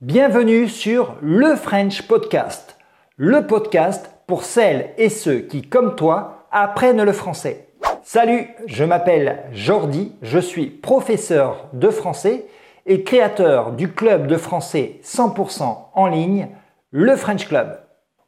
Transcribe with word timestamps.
Bienvenue 0.00 0.68
sur 0.68 1.16
le 1.22 1.56
French 1.56 2.02
Podcast, 2.02 2.78
le 3.16 3.48
podcast 3.48 4.08
pour 4.28 4.44
celles 4.44 4.90
et 4.96 5.08
ceux 5.08 5.40
qui, 5.40 5.62
comme 5.62 5.96
toi, 5.96 6.46
apprennent 6.52 7.02
le 7.02 7.10
français. 7.10 7.66
Salut, 8.04 8.46
je 8.66 8.84
m'appelle 8.84 9.42
Jordi, 9.50 10.12
je 10.22 10.38
suis 10.38 10.66
professeur 10.66 11.66
de 11.72 11.90
français 11.90 12.46
et 12.86 13.02
créateur 13.02 13.72
du 13.72 13.90
club 13.90 14.28
de 14.28 14.36
français 14.36 15.00
100% 15.02 15.76
en 15.92 16.06
ligne, 16.06 16.46
le 16.92 17.16
French 17.16 17.48
Club. 17.48 17.80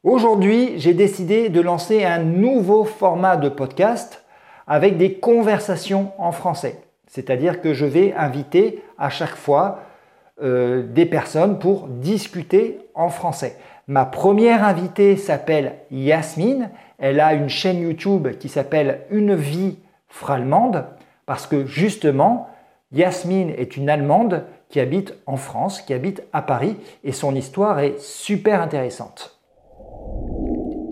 Aujourd'hui, 0.02 0.72
j'ai 0.76 0.92
décidé 0.92 1.50
de 1.50 1.60
lancer 1.60 2.04
un 2.04 2.18
nouveau 2.18 2.82
format 2.82 3.36
de 3.36 3.48
podcast 3.48 4.24
avec 4.66 4.96
des 4.96 5.20
conversations 5.20 6.10
en 6.18 6.32
français. 6.32 6.82
C'est-à-dire 7.06 7.60
que 7.60 7.74
je 7.74 7.86
vais 7.86 8.12
inviter 8.14 8.82
à 8.98 9.08
chaque 9.08 9.36
fois 9.36 9.78
euh, 10.42 10.82
des 10.82 11.06
personnes 11.06 11.58
pour 11.58 11.88
discuter 11.88 12.78
en 12.94 13.08
français. 13.08 13.56
Ma 13.88 14.04
première 14.04 14.64
invitée 14.64 15.16
s'appelle 15.16 15.74
Yasmine. 15.90 16.70
Elle 16.98 17.20
a 17.20 17.34
une 17.34 17.48
chaîne 17.48 17.80
YouTube 17.80 18.28
qui 18.38 18.48
s'appelle 18.48 19.00
Une 19.10 19.34
vie 19.34 19.78
frallemande 20.08 20.84
parce 21.26 21.46
que 21.46 21.64
justement, 21.64 22.48
Yasmine 22.92 23.50
est 23.50 23.76
une 23.76 23.88
Allemande 23.88 24.44
qui 24.68 24.80
habite 24.80 25.14
en 25.26 25.36
France, 25.36 25.80
qui 25.80 25.94
habite 25.94 26.24
à 26.32 26.42
Paris 26.42 26.76
et 27.04 27.12
son 27.12 27.34
histoire 27.34 27.78
est 27.78 28.00
super 28.00 28.60
intéressante. 28.60 29.40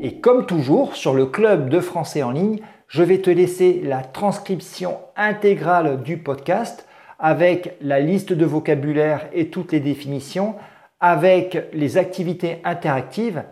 Et 0.01 0.21
comme 0.21 0.47
toujours, 0.47 0.95
sur 0.95 1.13
le 1.13 1.27
club 1.27 1.69
de 1.69 1.81
français 1.81 2.23
en 2.23 2.31
ligne, 2.31 2.61
je 2.87 3.03
vais 3.03 3.19
te 3.19 3.31
laisser 3.31 3.81
la 3.85 4.03
transcription 4.03 4.99
intégrale 5.17 6.03
du 6.03 6.19
podcast 6.19 6.88
avec 7.19 7.77
la 7.81 8.01
liste 8.01 8.33
de 8.33 8.45
vocabulaire 8.45 9.29
et 9.33 9.49
toutes 9.51 9.73
les 9.73 9.81
définitions, 9.81 10.55
avec 11.01 11.69
les 11.73 11.97
activités 11.97 12.59
interactives 12.65 13.43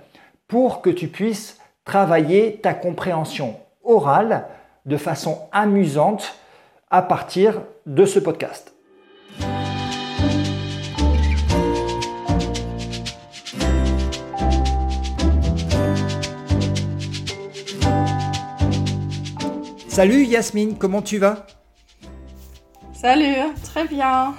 pour 0.48 0.83
que 0.83 0.91
tu 0.91 1.08
puisses 1.08 1.61
travailler 1.84 2.61
ta 2.62 2.75
compréhension 2.75 3.56
orale 3.83 4.47
de 4.84 4.97
façon 4.97 5.39
amusante 5.53 6.39
à 6.91 7.03
partir 7.03 7.61
de 7.86 8.05
ce 8.05 8.19
podcast. 8.19 8.73
Salut 19.89 20.25
Yasmine, 20.25 20.77
comment 20.77 21.01
tu 21.01 21.19
vas? 21.19 21.47
Salut, 22.97 23.52
très 23.62 23.86
bien. 23.86 24.34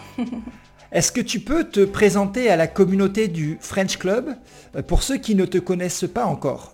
Est-ce 0.92 1.12
que 1.12 1.22
tu 1.22 1.40
peux 1.40 1.66
te 1.66 1.86
présenter 1.86 2.50
à 2.50 2.56
la 2.56 2.66
communauté 2.66 3.28
du 3.28 3.60
French 3.62 3.98
Club 3.98 4.36
euh, 4.76 4.82
pour 4.82 5.04
ceux 5.04 5.18
qui 5.18 5.36
ne 5.36 5.46
te 5.46 5.60
connaissent 5.60 6.06
pas 6.12 6.26
encore? 6.26 6.74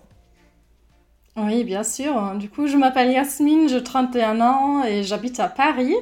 Oui, 1.36 1.62
bien 1.62 1.84
sûr. 1.84 2.36
Du 2.36 2.48
coup, 2.48 2.68
je 2.68 2.78
m'appelle 2.78 3.10
Yasmine, 3.12 3.68
j'ai 3.68 3.82
31 3.82 4.40
ans 4.40 4.82
et 4.82 5.02
j'habite 5.02 5.40
à 5.40 5.48
Paris 5.48 5.94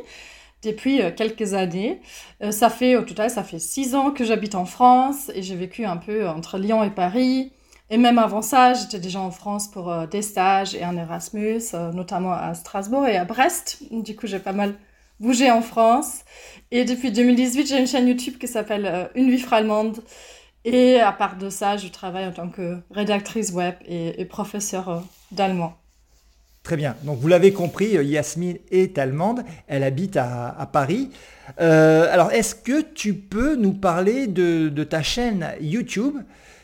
depuis 0.62 1.03
euh, 1.03 1.10
quelques 1.10 1.53
années. 1.53 2.00
Euh, 2.44 2.53
ça 2.53 2.70
fait 2.70 2.94
au 2.94 3.03
total, 3.03 3.28
ça 3.28 3.42
fait 3.42 3.58
6 3.58 3.97
ans 3.97 4.12
que 4.12 4.25
j'habite 4.25 4.55
en 4.55 4.66
France 4.66 5.33
et 5.34 5.42
j'ai 5.42 5.56
vécu 5.56 5.84
un 5.84 5.97
peu 5.97 6.28
entre 6.28 6.58
Lyon 6.58 6.84
et 6.84 6.91
Paris. 6.91 7.50
Et 7.91 7.97
même 7.97 8.19
avant 8.19 8.41
ça, 8.41 8.72
j'étais 8.72 9.00
déjà 9.00 9.20
en 9.20 9.33
France 9.33 9.69
pour 9.69 9.92
des 10.06 10.22
stages 10.22 10.77
et 10.77 10.84
un 10.84 10.97
Erasmus, 10.97 11.60
notamment 11.92 12.33
à 12.33 12.55
Strasbourg 12.55 13.06
et 13.08 13.16
à 13.16 13.25
Brest. 13.25 13.83
Du 13.91 14.14
coup, 14.14 14.27
j'ai 14.28 14.38
pas 14.38 14.53
mal 14.53 14.77
bouger 15.23 15.51
en 15.51 15.62
France. 15.62 16.25
Et 16.70 16.84
depuis 16.84 17.12
2018, 17.12 17.67
j'ai 17.67 17.78
une 17.78 17.87
chaîne 17.87 18.09
YouTube 18.09 18.34
qui 18.39 18.48
s'appelle 18.48 18.87
euh, 18.87 19.05
Une 19.15 19.31
vie 19.31 19.45
allemande. 19.51 20.03
Et 20.65 21.01
à 21.01 21.12
part 21.12 21.37
de 21.37 21.48
ça, 21.48 21.77
je 21.77 21.89
travaille 21.89 22.27
en 22.27 22.33
tant 22.33 22.48
que 22.48 22.78
rédactrice 22.91 23.53
web 23.53 23.75
et, 23.87 24.25
professeure 24.25 24.89
euh, 24.89 25.00
d'allemand. 25.31 25.75
Très 26.62 26.77
bien. 26.77 26.95
Donc 27.03 27.19
vous 27.19 27.28
l'avez 27.28 27.53
compris, 27.53 27.97
euh, 27.97 28.03
Yasmine 28.03 28.59
est 28.71 28.99
allemande. 28.99 29.44
Elle 29.69 29.84
habite 29.84 30.16
à, 30.16 30.69
Paris. 30.72 31.11
alors 31.59 32.31
est-ce 32.32 32.55
que 32.55 32.81
tu 32.81 33.15
peux 33.15 33.56
nous 33.56 33.72
parler 33.72 34.27
de, 34.27 34.84
ta 34.84 35.03
chaîne 35.03 35.49
YouTube 35.61 36.16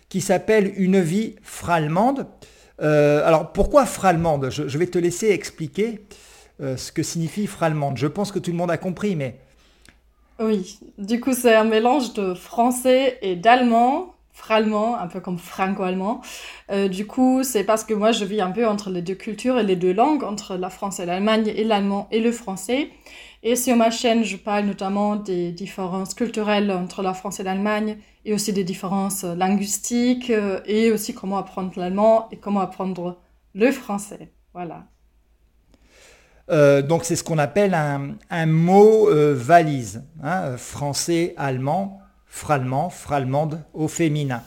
qui 0.09 0.21
s'appelle 0.21 0.73
Une 0.77 1.01
vie 1.01 1.35
frallemande 1.43 2.27
Alors 2.79 3.53
pourquoi 3.53 3.85
frallemande 3.85 4.51
je, 4.51 4.79
vais 4.79 4.87
te 4.87 4.99
laisser 4.99 5.31
expliquer. 5.31 6.01
Euh, 6.61 6.77
ce 6.77 6.91
que 6.91 7.05
signifie 7.05 7.47
frallemande. 7.47 7.97
Je 7.99 8.09
pense 8.09 8.33
que 8.33 8.41
tout 8.41 8.51
le 8.51 8.57
monde 8.57 8.71
a 8.71 8.79
compris, 8.79 9.15
mais... 9.15 9.39
Oui, 10.41 10.79
du 10.99 11.21
coup 11.21 11.33
c'est 11.33 11.55
un 11.55 11.65
mélange 11.65 12.15
de 12.15 12.35
français 12.35 13.19
et 13.23 13.37
d'allemand, 13.37 14.15
frallemand, 14.33 14.97
un 14.97 15.07
peu 15.07 15.21
comme 15.21 15.39
franco-allemand. 15.39 16.21
Euh, 16.71 16.89
du 16.89 17.07
coup, 17.07 17.43
c'est 17.43 17.65
parce 17.65 17.85
que 17.85 17.95
moi 17.95 18.13
je 18.13 18.25
vis 18.25 18.41
un 18.41 18.51
peu 18.51 18.67
entre 18.67 18.91
les 18.91 19.03
deux 19.03 19.15
cultures 19.15 19.59
et 19.59 19.63
les 19.63 19.77
deux 19.77 19.93
langues, 19.93 20.25
entre 20.25 20.57
la 20.57 20.71
France 20.71 21.01
et 21.01 21.07
l'Allemagne 21.07 21.47
et 21.47 21.65
l'allemand 21.65 22.09
et 22.11 22.21
le 22.21 22.33
français. 22.33 22.91
Et 23.45 23.55
sur 23.55 23.77
ma 23.77 23.91
chaîne, 23.91 24.25
je 24.25 24.37
parle 24.37 24.65
notamment 24.65 25.15
des 25.17 25.53
différences 25.53 26.15
culturelles 26.15 26.71
entre 26.73 27.03
la 27.03 27.15
France 27.15 27.39
et 27.39 27.45
l'Allemagne 27.45 27.99
et 28.25 28.35
aussi 28.35 28.53
des 28.53 28.65
différences 28.65 29.23
linguistiques 29.23 30.31
euh, 30.31 30.61
et 30.67 30.91
aussi 30.91 31.15
comment 31.15 31.39
apprendre 31.39 31.73
l'allemand 31.77 32.29
et 32.33 32.37
comment 32.37 32.61
apprendre 32.61 33.19
le 33.55 33.71
français. 33.71 34.33
Voilà. 34.55 34.87
Euh, 36.51 36.81
donc 36.81 37.05
c'est 37.05 37.17
ce 37.17 37.25
qu'on 37.25 37.39
appelle 37.39 37.75
un, 37.75 38.47
mot 38.47 39.09
euh, 39.09 39.35
valise, 39.37 40.03
hein, 40.23 40.43
euh, 40.45 40.57
français, 40.57 41.35
allemand, 41.37 42.01
frallemand, 42.27 42.89
frallemande 42.89 43.63
au 43.75 43.89
féminin. 43.89 44.43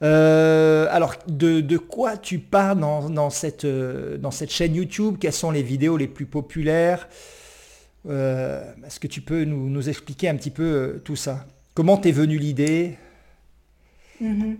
alors 0.00 1.14
de, 1.26 1.76
quoi 1.78 2.16
tu 2.16 2.38
parles 2.38 2.80
dans, 2.80 3.30
cette, 3.30 3.66
dans 3.66 4.30
cette 4.30 4.50
chaîne 4.50 4.74
YouTube? 4.74 5.16
Quelles 5.18 5.32
sont 5.32 5.50
les 5.50 5.62
vidéos 5.62 5.96
les 5.96 6.08
plus 6.08 6.26
populaires? 6.26 7.08
Est-ce 8.06 9.00
que 9.00 9.06
tu 9.08 9.20
peux 9.20 9.44
nous, 9.44 9.88
expliquer 9.88 10.28
un 10.28 10.36
petit 10.36 10.50
peu 10.50 11.00
tout 11.04 11.16
ça? 11.16 11.46
Comment 11.74 11.96
t'es 11.96 12.12
venue 12.12 12.38
l'idée? 12.38 12.96
Mm-hmm. 14.22 14.56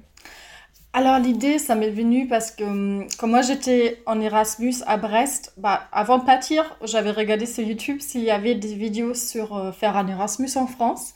Alors 0.99 1.19
l'idée, 1.19 1.59
ça 1.59 1.75
m'est 1.75 1.91
venu 1.91 2.27
parce 2.27 2.51
que 2.51 2.65
hum, 2.65 3.07
quand 3.19 3.27
moi 3.29 3.43
j'étais 3.43 4.03
en 4.07 4.19
Erasmus 4.19 4.77
à 4.87 4.97
Brest, 4.97 5.53
bah, 5.59 5.89
avant 5.93 6.17
de 6.17 6.25
partir, 6.25 6.75
j'avais 6.85 7.11
regardé 7.11 7.45
sur 7.45 7.63
YouTube 7.63 8.01
s'il 8.01 8.23
y 8.23 8.31
avait 8.31 8.55
des 8.55 8.75
vidéos 8.75 9.13
sur 9.13 9.55
euh, 9.59 9.73
faire 9.73 9.95
un 9.99 10.09
Erasmus 10.09 10.49
en 10.57 10.67
France. 10.67 11.13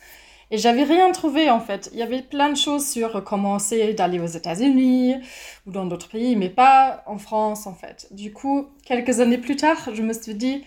Et 0.51 0.59
j'avais 0.59 0.83
rien 0.83 1.11
trouvé 1.13 1.49
en 1.49 1.61
fait. 1.61 1.89
Il 1.95 1.99
y 1.99 2.03
avait 2.03 2.21
plein 2.21 2.51
de 2.51 2.57
choses 2.57 2.87
sur 2.87 3.25
comment 3.25 3.59
c'est 3.59 3.95
d'aller 3.95 4.19
aux 4.21 4.27
États-Unis 4.27 5.15
ou 5.67 5.71
dans 5.73 5.87
d'autres 5.87 6.11
pays, 6.11 6.37
mais 6.37 6.51
pas 6.51 7.03
en 7.07 7.17
France 7.17 7.67
en 7.67 7.73
fait. 7.73 8.07
Du 8.11 8.35
coup, 8.35 8.67
quelques 8.85 9.21
années 9.21 9.39
plus 9.39 9.57
tard, 9.57 9.79
je 9.95 10.03
me 10.03 10.13
suis 10.13 10.35
dit, 10.35 10.63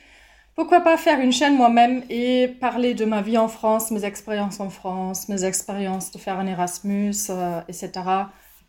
pourquoi 0.55 0.81
pas 0.81 0.97
faire 0.97 1.19
une 1.19 1.31
chaîne 1.31 1.55
moi-même 1.55 2.03
et 2.09 2.47
parler 2.47 2.95
de 2.95 3.05
ma 3.05 3.21
vie 3.21 3.37
en 3.37 3.47
France, 3.47 3.91
mes 3.91 4.05
expériences 4.05 4.59
en 4.59 4.71
France, 4.71 5.29
mes 5.29 5.45
expériences 5.45 6.11
de 6.11 6.17
faire 6.17 6.39
un 6.39 6.47
Erasmus, 6.47 7.13
euh, 7.29 7.61
etc. 7.67 7.91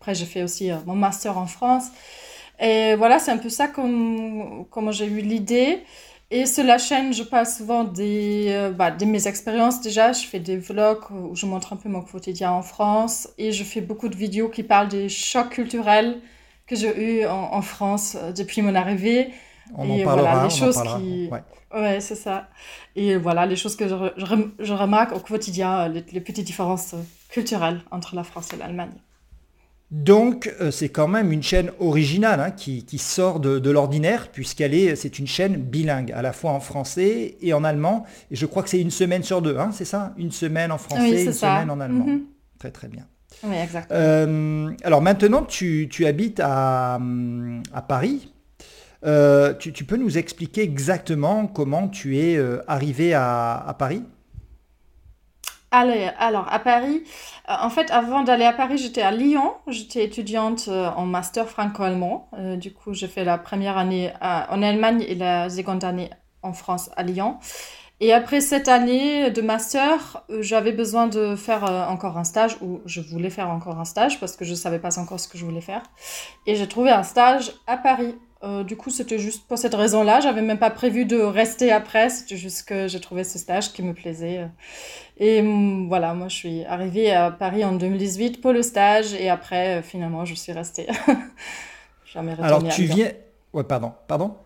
Après, 0.00 0.15
j'ai 0.15 0.27
fait 0.27 0.43
aussi 0.43 0.71
euh, 0.71 0.77
mon 0.87 0.94
master 0.94 1.38
en 1.38 1.47
France. 1.47 1.88
Et 2.60 2.94
voilà, 2.94 3.19
c'est 3.19 3.32
un 3.32 3.38
peu 3.38 3.49
ça 3.49 3.69
comme, 3.69 4.66
comment 4.71 4.93
j'ai 4.93 5.06
eu 5.06 5.21
l'idée. 5.21 5.82
Et 6.31 6.47
sur 6.47 6.65
la 6.65 6.78
chaîne, 6.78 7.12
je 7.12 7.22
parle 7.22 7.47
souvent 7.47 7.84
des, 7.84 8.47
euh, 8.49 8.72
bah, 8.72 8.91
de 8.91 9.05
mes 9.05 9.28
expériences 9.28 9.81
déjà. 9.81 10.12
Je 10.12 10.27
fais 10.27 10.41
des 10.41 10.56
vlogs 10.56 11.10
où 11.10 11.37
je 11.37 11.47
montre 11.47 11.72
un 11.72 11.77
peu 11.77 11.88
mon 11.88 12.03
quotidien 12.03 12.50
en 12.50 12.62
France. 12.62 13.28
Et 13.38 13.53
je 13.53 13.65
fais 13.65 13.81
beaucoup 13.81 14.09
de 14.09 14.16
vidéos 14.16 14.49
qui 14.49 14.62
parlent 14.62 14.88
des 14.88 15.09
chocs 15.09 15.50
culturels 15.50 16.21
que 16.66 16.76
j'ai 16.76 17.21
eu 17.21 17.26
en, 17.26 17.61
France 17.62 18.16
euh, 18.19 18.32
depuis 18.32 18.62
mon 18.62 18.75
arrivée. 18.75 19.32
On 19.76 19.84
et 19.84 20.03
en 20.03 20.05
parlera, 20.05 20.32
voilà, 20.32 20.44
les 20.44 20.55
choses 20.55 20.82
qui. 20.99 21.31
Ouais, 21.75 22.00
c'est 22.00 22.15
ça. 22.15 22.49
Et 22.94 23.16
voilà, 23.16 23.47
les 23.47 23.56
choses 23.56 23.76
que 23.76 23.88
je, 23.88 23.94
je, 24.59 24.72
remarque 24.72 25.12
au 25.15 25.21
quotidien, 25.21 25.88
les, 25.88 26.05
les 26.12 26.21
petites 26.21 26.47
différences 26.47 26.94
culturelles 27.31 27.82
entre 27.91 28.15
la 28.15 28.22
France 28.22 28.53
et 28.53 28.56
l'Allemagne. 28.56 28.93
Donc 29.94 30.52
euh, 30.61 30.73
c'est 30.73 30.88
quand 30.88 31.06
même 31.06 31.31
une 31.31 31.44
chaîne 31.44 31.70
originale 31.79 32.41
hein, 32.41 32.50
qui, 32.50 32.99
sort 32.99 33.38
de, 33.38 33.70
l'ordinaire 33.70 34.26
puisqu'elle 34.32 34.75
est 34.75 34.96
c'est 34.96 35.20
une 35.20 35.29
chaîne 35.29 35.55
bilingue 35.55 36.11
à 36.11 36.20
la 36.20 36.32
fois 36.32 36.50
en 36.50 36.58
français 36.58 37.37
et 37.41 37.52
en 37.52 37.62
allemand. 37.62 38.05
Et 38.32 38.35
je 38.35 38.44
crois 38.44 38.64
que 38.64 38.70
c'est 38.70 38.81
une 38.81 38.91
semaine 38.91 39.23
sur 39.23 39.41
deux 39.41 39.56
hein, 39.56 39.70
c'est 39.73 39.85
ça? 39.85 40.12
Une 40.17 40.32
semaine 40.32 40.73
en 40.73 40.79
français 40.79 41.26
une 41.26 41.32
semaine 41.32 41.70
en 41.70 41.79
allemand. 41.79 42.06
Mhm. 42.06 42.23
très 42.58 42.73
très 42.73 42.88
bien. 42.88 43.06
Oui 43.44 43.55
exactement 43.55 44.00
euh, 44.00 44.73
alors 44.82 45.00
maintenant 45.00 45.44
tu, 45.44 45.88
habites 46.05 46.40
à, 46.40 46.99
Paris. 47.87 48.32
Euh, 49.06 49.55
tu, 49.55 49.85
peux 49.85 49.97
nous 49.97 50.19
expliquer 50.19 50.62
exactement 50.62 51.47
comment 51.47 51.87
tu 51.87 52.19
es 52.19 52.37
arrivé 52.67 53.14
à 53.14 53.76
Paris? 53.79 54.02
Allez, 54.02 54.02
alors, 55.75 56.53
à 56.53 56.59
Paris, 56.59 57.03
euh, 57.49 57.55
en 57.61 57.71
fait, 57.71 57.91
avant 57.91 58.23
d'aller 58.23 58.44
à 58.44 58.53
Paris, 58.53 58.79
j'étais 58.79 59.03
à 59.03 59.11
Lyon. 59.11 59.55
J'étais 59.67 60.05
étudiante 60.05 60.67
euh, 60.69 60.88
en 60.97 61.06
master 61.06 61.49
franco-allemand. 61.49 62.29
Euh, 62.38 62.56
du 62.56 62.73
coup, 62.73 62.94
j'ai 62.94 63.09
fait 63.09 63.25
la 63.25 63.38
première 63.38 63.76
année 63.76 64.12
en 64.21 64.62
Allemagne 64.62 65.05
et 65.06 65.15
la 65.15 65.50
seconde 65.50 65.85
année 65.85 66.11
en 66.43 66.53
France 66.53 66.91
à 66.97 67.03
Lyon. 67.03 67.38
Et 68.00 68.12
après 68.12 68.41
cette 68.41 68.69
année 68.69 69.31
de 69.31 69.41
master, 69.41 70.25
j'avais 70.41 70.73
besoin 70.73 71.06
de 71.06 71.37
faire 71.37 71.62
encore 71.88 72.19
un 72.19 72.25
stage, 72.25 72.56
ou 72.61 72.81
je 72.87 73.00
voulais 73.00 73.31
faire 73.31 73.49
encore 73.49 73.79
un 73.79 73.85
stage 73.85 74.19
parce 74.19 74.37
que 74.37 74.44
je 74.44 74.50
ne 74.50 74.56
savais 74.56 74.81
pas 74.81 74.99
encore 74.99 75.21
ce 75.21 75.29
que 75.29 75.38
je 75.38 75.44
voulais 75.44 75.61
faire. 75.61 75.82
Et 76.47 76.56
j'ai 76.56 76.67
trouvé 76.67 76.91
un 76.91 77.05
stage 77.05 77.53
à 77.67 77.76
Paris. 77.76 78.15
Euh, 78.42 78.62
du 78.62 78.76
coup, 78.76 78.90
c'était 78.90 79.19
juste 79.19 79.46
pour 79.46 79.56
cette 79.56 79.75
raison-là. 79.75 80.20
J'avais 80.20 80.42
même 80.42 80.58
pas 80.58 80.70
prévu 80.70 81.06
de 81.06 81.19
rester 81.19 81.72
après. 81.72 82.10
C'était 82.10 82.36
juste 82.36 82.69
que 82.69 82.88
j'ai 82.88 83.00
trouvé 83.00 83.25
ce 83.25 83.38
stage 83.38 83.72
qui 83.72 83.82
me 83.82 83.94
plaisait. 83.94 84.48
Et 85.16 85.40
mm, 85.40 85.88
voilà, 85.88 86.12
moi, 86.14 86.28
je 86.28 86.36
suis 86.36 86.64
arrivée 86.64 87.12
à 87.12 87.31
Paris 87.31 87.64
en 87.64 87.72
2018 87.72 88.40
pour 88.40 88.52
le 88.52 88.62
stage. 88.62 89.14
Et 89.14 89.31
après, 89.31 89.82
finalement, 89.82 90.25
je 90.25 90.34
suis 90.34 90.52
restée. 90.52 90.86
Jamais 92.12 92.32
retournée 92.32 92.48
Alors, 92.48 92.69
tu 92.69 92.84
viens... 92.84 93.10
Ouais, 93.52 93.64
pardon. 93.64 93.92
Pardon? 94.06 94.37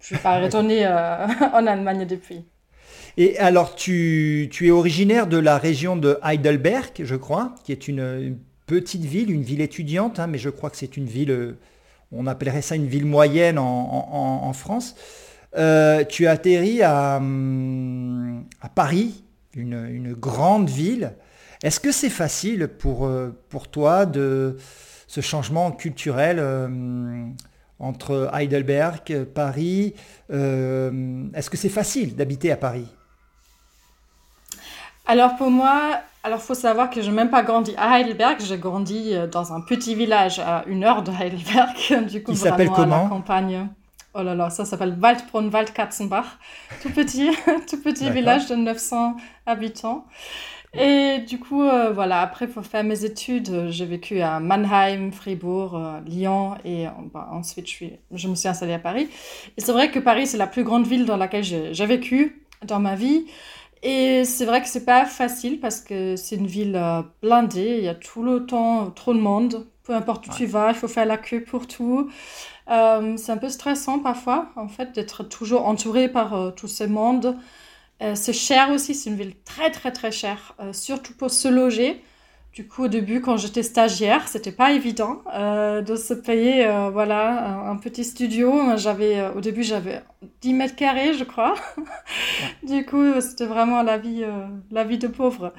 Je 0.00 0.14
ne 0.14 0.18
suis 0.18 0.22
pas 0.22 0.40
retournée 0.40 0.84
euh, 0.84 1.26
en 1.52 1.66
Allemagne 1.66 2.06
depuis. 2.06 2.44
Et 3.16 3.36
alors, 3.38 3.74
tu, 3.74 4.48
es 4.60 4.70
originaire 4.70 5.26
de 5.26 5.38
la 5.38 5.58
région 5.58 5.96
de 5.96 6.18
Heidelberg, 6.22 6.92
je 7.02 7.16
crois, 7.16 7.54
qui 7.64 7.72
est 7.72 7.88
une, 7.88 8.38
petite 8.66 9.04
ville, 9.04 9.30
une 9.30 9.42
ville 9.42 9.60
étudiante, 9.60 10.20
hein, 10.20 10.26
mais 10.28 10.38
je 10.38 10.50
crois 10.50 10.70
que 10.70 10.76
c'est 10.76 10.96
une 10.96 11.06
ville, 11.06 11.30
euh, 11.30 11.58
on 12.12 12.26
appellerait 12.26 12.62
ça 12.62 12.76
une 12.76 12.86
ville 12.86 13.06
moyenne 13.06 13.58
en, 13.58 14.52
France. 14.52 14.94
Euh, 15.56 16.04
tu 16.04 16.26
as 16.26 16.32
atterri 16.32 16.82
à, 16.82 17.16
hum, 17.16 18.44
à 18.60 18.68
Paris, 18.68 19.24
une, 19.54 20.14
grande 20.14 20.68
ville. 20.68 21.14
Est-ce 21.62 21.80
que 21.80 21.92
c'est 21.92 22.10
facile 22.10 22.68
pour, 22.68 23.10
pour 23.48 23.68
toi 23.68 24.06
de 24.06 24.56
ce 25.06 25.20
changement 25.20 25.72
culturel 25.72 26.38
entre 27.78 28.30
Heidelberg, 28.32 29.24
Paris. 29.24 29.94
Euh, 30.30 31.24
est-ce 31.34 31.50
que 31.50 31.56
c'est 31.56 31.68
facile 31.68 32.16
d'habiter 32.16 32.50
à 32.50 32.56
Paris? 32.56 32.88
Alors 35.06 35.36
pour 35.36 35.50
moi, 35.50 36.00
alors 36.28 36.42
faut 36.42 36.54
savoir 36.54 36.90
que 36.90 37.00
je 37.00 37.08
n'ai 37.08 37.16
même 37.16 37.30
pas 37.30 37.42
grandi 37.42 37.74
à 37.78 37.98
Heidelberg, 37.98 38.36
j'ai 38.40 38.58
grandi 38.58 39.14
euh, 39.14 39.26
dans 39.26 39.54
un 39.54 39.62
petit 39.62 39.94
village 39.94 40.38
à 40.38 40.62
une 40.66 40.84
heure 40.84 41.02
de 41.02 41.10
Heidelberg, 41.10 42.06
du 42.06 42.22
coup 42.22 42.32
Il 42.32 42.36
s'appelle 42.36 42.68
comment 42.68 43.00
à 43.00 43.02
la 43.04 43.08
campagne. 43.08 43.66
Oh 44.12 44.22
là 44.22 44.34
là, 44.34 44.50
ça 44.50 44.66
s'appelle 44.66 44.94
Waldbrunn 45.00 45.48
Waldkatzenbach, 45.48 46.26
tout 46.82 46.90
petit, 46.90 47.30
tout 47.70 47.80
petit 47.80 48.10
village 48.10 48.46
de 48.46 48.56
900 48.56 49.16
habitants. 49.46 50.04
Et 50.74 51.20
du 51.26 51.38
coup, 51.38 51.62
euh, 51.62 51.92
voilà, 51.92 52.20
après, 52.20 52.46
pour 52.46 52.62
faire 52.66 52.84
mes 52.84 53.06
études, 53.06 53.48
euh, 53.48 53.70
j'ai 53.70 53.86
vécu 53.86 54.20
à 54.20 54.38
Mannheim, 54.38 55.12
Fribourg, 55.12 55.76
euh, 55.76 56.00
Lyon 56.04 56.56
et 56.62 56.84
bah, 57.14 57.28
ensuite 57.32 57.66
je, 57.66 57.72
suis, 57.72 57.92
je 58.12 58.28
me 58.28 58.34
suis 58.34 58.48
installée 58.48 58.74
à 58.74 58.78
Paris. 58.78 59.08
Et 59.56 59.62
c'est 59.62 59.72
vrai 59.72 59.90
que 59.90 59.98
Paris, 59.98 60.26
c'est 60.26 60.36
la 60.36 60.46
plus 60.46 60.64
grande 60.64 60.86
ville 60.86 61.06
dans 61.06 61.16
laquelle 61.16 61.44
j'ai 61.44 61.86
vécu 61.86 62.42
dans 62.66 62.80
ma 62.80 62.96
vie. 62.96 63.24
Et 63.82 64.24
c'est 64.24 64.44
vrai 64.44 64.60
que 64.62 64.68
c'est 64.68 64.84
pas 64.84 65.04
facile 65.06 65.60
parce 65.60 65.80
que 65.80 66.16
c'est 66.16 66.36
une 66.36 66.46
ville 66.46 66.80
blindée, 67.22 67.76
il 67.78 67.84
y 67.84 67.88
a 67.88 67.94
tout 67.94 68.22
le 68.22 68.46
temps 68.46 68.90
trop 68.90 69.14
de 69.14 69.20
monde. 69.20 69.66
Peu 69.84 69.94
importe 69.94 70.26
où 70.26 70.30
tu 70.34 70.46
vas, 70.46 70.70
il 70.70 70.74
faut 70.74 70.88
faire 70.88 71.06
la 71.06 71.16
queue 71.16 71.42
pour 71.42 71.66
tout. 71.66 72.10
c'est 72.66 73.30
un 73.30 73.36
peu 73.38 73.48
stressant 73.48 74.00
parfois, 74.00 74.50
en 74.56 74.68
fait, 74.68 74.92
d'être 74.94 75.22
toujours 75.24 75.66
entouré 75.66 76.08
par 76.08 76.54
tous 76.56 76.68
ces 76.68 76.88
mondes. 76.88 77.36
Euh, 78.02 78.14
c'est 78.14 78.32
cher 78.32 78.70
aussi, 78.70 78.94
c'est 78.94 79.10
une 79.10 79.16
ville 79.16 79.34
très 79.44 79.70
très 79.70 79.90
très 79.92 80.12
chère, 80.12 80.54
euh, 80.60 80.72
surtout 80.72 81.14
pour 81.14 81.30
se 81.30 81.48
loger. 81.48 82.02
Du 82.58 82.66
coup, 82.66 82.86
au 82.86 82.88
début, 82.88 83.20
quand 83.20 83.36
j'étais 83.36 83.62
stagiaire, 83.62 84.26
c'était 84.26 84.50
pas 84.50 84.72
évident 84.72 85.22
euh, 85.32 85.80
de 85.80 85.94
se 85.94 86.12
payer 86.12 86.68
voilà, 86.92 87.56
un, 87.70 87.76
petit 87.76 88.02
studio. 88.02 88.76
J'avais, 88.76 89.28
au 89.36 89.40
début, 89.40 89.62
j'avais 89.62 90.02
10 90.40 90.54
mètres 90.54 90.74
carrés, 90.74 91.14
je 91.14 91.22
crois. 91.22 91.54
du 92.66 92.84
coup, 92.84 93.20
c'était 93.20 93.46
vraiment 93.46 93.84
la 93.84 93.96
vie, 93.96 94.24
la 94.72 94.82
vie 94.82 94.98
de 94.98 95.06
pauvre. 95.06 95.52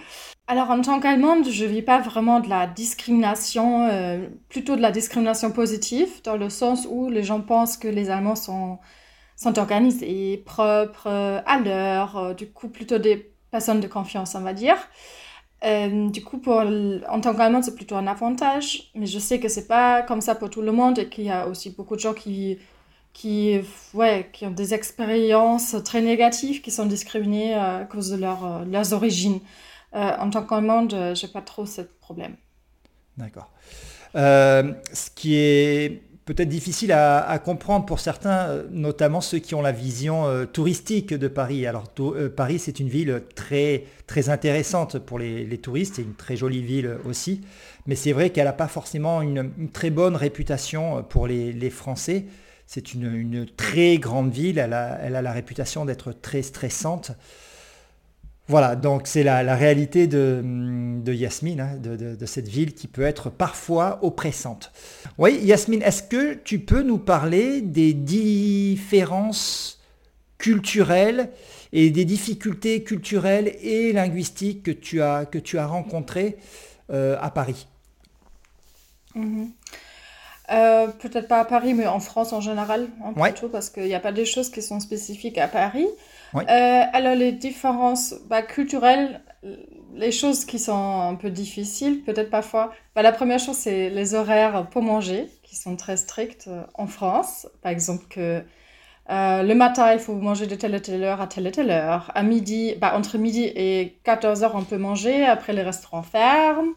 Alors, 0.48 0.72
en 0.72 0.82
tant 0.82 1.00
qu'Allemande, 1.00 1.48
je 1.50 1.64
vis 1.64 1.84
pas 1.84 2.02
vraiment 2.02 2.42
de 2.42 2.50
la 2.50 2.68
discrimination, 2.68 3.88
plutôt 4.50 4.76
de 4.76 4.82
la 4.82 4.92
discrimination 4.92 5.52
positive, 5.54 6.10
dans 6.26 6.36
le 6.36 6.50
sens 6.50 6.86
où 6.90 7.10
les 7.10 7.24
gens 7.24 7.40
pensent 7.40 7.78
que 7.78 7.88
les 7.88 8.10
Allemands 8.10 8.36
sont 8.36 8.78
sont 9.40 9.58
organisés, 9.58 10.44
propres, 10.46 11.08
euh, 11.08 11.42
à 11.46 11.60
l'heure, 11.60 12.18
euh, 12.18 12.34
du 12.34 12.52
coup 12.52 12.68
plutôt 12.68 12.98
des 12.98 13.34
personnes 13.52 13.80
de 13.80 13.88
confiance, 13.88 14.36
on 14.36 14.42
va 14.42 14.54
dire. 14.54 14.76
Euh, 15.66 16.10
du 16.10 16.24
coup, 16.24 16.38
pour, 16.38 16.56
en 16.56 17.22
tant 17.22 17.36
qu'Allemand, 17.36 17.62
c'est 17.62 17.76
plutôt 17.76 17.96
un 17.96 18.08
avantage, 18.08 18.92
mais 18.96 19.06
je 19.06 19.20
sais 19.20 19.40
que 19.40 19.50
c'est 19.50 19.68
pas 19.68 20.02
comme 20.04 20.22
ça 20.22 20.36
pour 20.36 20.50
tout 20.50 20.62
le 20.62 20.72
monde 20.72 21.00
et 21.00 21.10
qu'il 21.10 21.26
y 21.26 21.32
a 21.32 21.48
aussi 21.48 21.72
beaucoup 21.72 21.96
de 21.96 22.02
gens 22.02 22.14
qui, 22.14 22.58
qui, 23.14 23.60
ouais, 23.94 24.30
qui 24.32 24.46
ont 24.46 24.52
des 24.52 24.74
expériences 24.74 25.76
très 25.84 26.02
négatives, 26.02 26.62
qui 26.62 26.72
sont 26.72 26.86
discriminés 26.86 27.56
à 27.56 27.86
cause 27.90 28.10
de 28.12 28.18
leur, 28.18 28.66
leurs 28.66 28.94
origines. 28.94 29.40
en 29.94 30.30
tant 30.30 30.44
qu'Allemande, 30.44 30.96
j'ai 31.14 31.28
pas 31.28 31.42
trop 31.42 31.66
ce 31.66 31.82
problème. 31.82 32.36
D'accord. 33.18 33.52
ce 34.14 35.10
qui 35.14 35.36
est 35.36 36.09
peut-être 36.30 36.50
difficile 36.50 36.92
à, 36.92 37.40
comprendre 37.44 37.88
pour 37.88 38.00
certains, 38.00 38.50
euh, 38.50 38.64
notamment 38.70 39.20
ceux 39.20 39.40
qui 39.40 39.56
ont 39.56 39.64
la 39.64 39.72
vision 39.72 40.28
euh, 40.28 40.46
touristique 40.46 41.12
de 41.12 41.28
Paris. 41.28 41.66
Alors 41.66 41.86
euh, 42.00 42.30
Paris, 42.30 42.60
c'est 42.60 42.80
une 42.80 42.88
ville 42.88 43.24
très, 43.34 43.86
très 44.06 44.30
intéressante 44.30 45.00
pour 45.00 45.18
les, 45.18 45.58
touristes, 45.58 45.96
c'est 45.96 46.04
une 46.04 46.14
très 46.14 46.36
jolie 46.36 46.62
ville 46.62 47.00
aussi, 47.04 47.42
mais 47.88 47.96
c'est 47.96 48.12
vrai 48.12 48.30
qu'elle 48.30 48.46
n'a 48.46 48.54
pas 48.54 48.68
forcément 48.68 49.24
une, 49.24 49.72
très 49.74 49.90
bonne 49.90 50.16
réputation 50.16 51.02
pour 51.02 51.26
les, 51.26 51.70
Français. 51.72 52.26
C'est 52.68 52.94
une, 52.94 53.48
très 53.58 53.98
grande 53.98 54.32
ville, 54.32 54.60
elle 54.60 54.74
a 54.74 55.22
la 55.24 55.32
réputation 55.32 55.84
d'être 55.84 56.12
très 56.12 56.44
stressante. 56.44 57.12
Voilà, 58.50 58.76
donc 58.76 59.06
c'est 59.06 59.22
la, 59.22 59.56
réalité 59.56 60.08
de, 60.08 61.14
Yasmine, 61.14 61.62
hein, 61.62 61.78
de, 61.78 62.26
cette 62.26 62.48
ville 62.48 62.74
qui 62.74 62.88
peut 62.88 63.04
être 63.04 63.30
parfois 63.30 64.00
oppressante. 64.02 64.72
Oui, 65.20 65.40
Yasmine, 65.44 65.84
est-ce 65.84 66.02
que 66.02 66.34
tu 66.34 66.58
peux 66.58 66.82
nous 66.82 66.98
parler 66.98 67.62
des 67.62 67.94
différences 67.94 69.80
culturelles 70.40 71.30
et 71.74 71.92
des 71.92 72.06
difficultés 72.06 72.84
culturelles 72.84 73.56
et 73.62 73.94
linguistiques 73.94 74.64
que 74.64 74.72
tu 74.72 75.04
as, 75.04 75.26
que 75.26 75.38
tu 75.38 75.60
as 75.60 75.68
rencontrées 75.68 76.38
euh, 76.90 77.18
à 77.22 77.30
Paris? 77.30 77.68
Mm-hmm. 79.16 79.48
euh, 80.54 80.88
Peut-être 80.88 81.28
pas 81.28 81.42
à 81.42 81.46
Paris, 81.46 81.76
mais 81.76 81.86
en 81.86 82.00
France 82.00 82.34
en 82.34 82.42
général, 82.42 82.88
hein, 83.06 83.14
plutôt, 83.14 83.48
parce 83.48 83.70
qu'il 83.70 83.84
n'y 83.84 83.94
a 83.94 84.00
pas 84.00 84.12
des 84.12 84.26
choses 84.26 84.50
qui 84.50 84.64
sont 84.64 84.80
spécifiques 84.80 85.38
à 85.38 85.48
Paris. 85.48 85.86
Euh, 86.36 86.84
alors, 86.94 87.16
les 87.16 87.32
différences 87.32 88.16
bah, 88.30 88.42
culturelles, 88.42 89.22
les 89.94 90.12
choses 90.12 90.46
qui 90.46 90.60
sont 90.60 91.02
un 91.02 91.16
peu 91.16 91.30
difficiles, 91.30 92.04
peut-être 92.04 92.30
parfois. 92.30 92.72
Bah, 92.96 93.02
la 93.02 93.12
première 93.12 93.40
chose, 93.40 93.56
c'est 93.58 93.90
les 93.90 94.14
horaires 94.14 94.68
pour 94.70 94.82
manger, 94.84 95.28
qui 95.44 95.56
sont 95.56 95.76
très 95.76 95.98
stricts 95.98 96.48
euh, 96.48 96.64
en 96.76 96.88
France. 96.88 97.48
Par 97.62 97.72
exemple, 97.72 98.06
que 98.10 98.44
euh, 99.10 99.44
le 99.44 99.56
matin, 99.56 99.94
il 99.94 100.00
faut 100.00 100.16
manger 100.16 100.48
de 100.48 100.56
telle 100.56 100.76
et 100.76 100.82
telle 100.82 101.04
heure 101.04 101.22
à 101.22 101.28
telle 101.28 101.48
et 101.48 101.52
telle 101.52 101.72
heure. 101.72 102.12
À 102.16 102.24
midi, 102.24 102.76
bah, 102.80 102.94
entre 102.96 103.18
midi 103.18 103.44
et 103.46 104.00
14 104.04 104.44
heures, 104.44 104.56
on 104.56 104.64
peut 104.64 104.78
manger. 104.78 105.26
Après, 105.26 105.54
les 105.54 105.64
restaurants 105.64 106.04
ferment. 106.04 106.74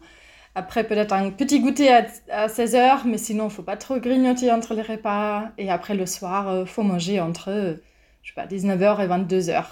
Après, 0.55 0.83
peut-être 0.85 1.13
un 1.13 1.31
petit 1.31 1.59
goûter 1.61 1.91
à, 1.93 2.05
à 2.31 2.49
16 2.49 2.75
heures, 2.75 3.05
mais 3.05 3.17
sinon, 3.17 3.45
il 3.45 3.51
faut 3.51 3.63
pas 3.63 3.77
trop 3.77 3.99
grignoter 3.99 4.51
entre 4.51 4.73
les 4.75 4.83
repas. 4.83 5.49
Et 5.57 5.69
après, 5.71 5.95
le 5.95 6.05
soir, 6.05 6.61
il 6.61 6.67
faut 6.67 6.83
manger 6.83 7.19
entre 7.21 7.79
je 8.23 8.29
sais 8.29 8.35
pas, 8.35 8.47
19h 8.47 9.03
et 9.03 9.07
22h. 9.07 9.63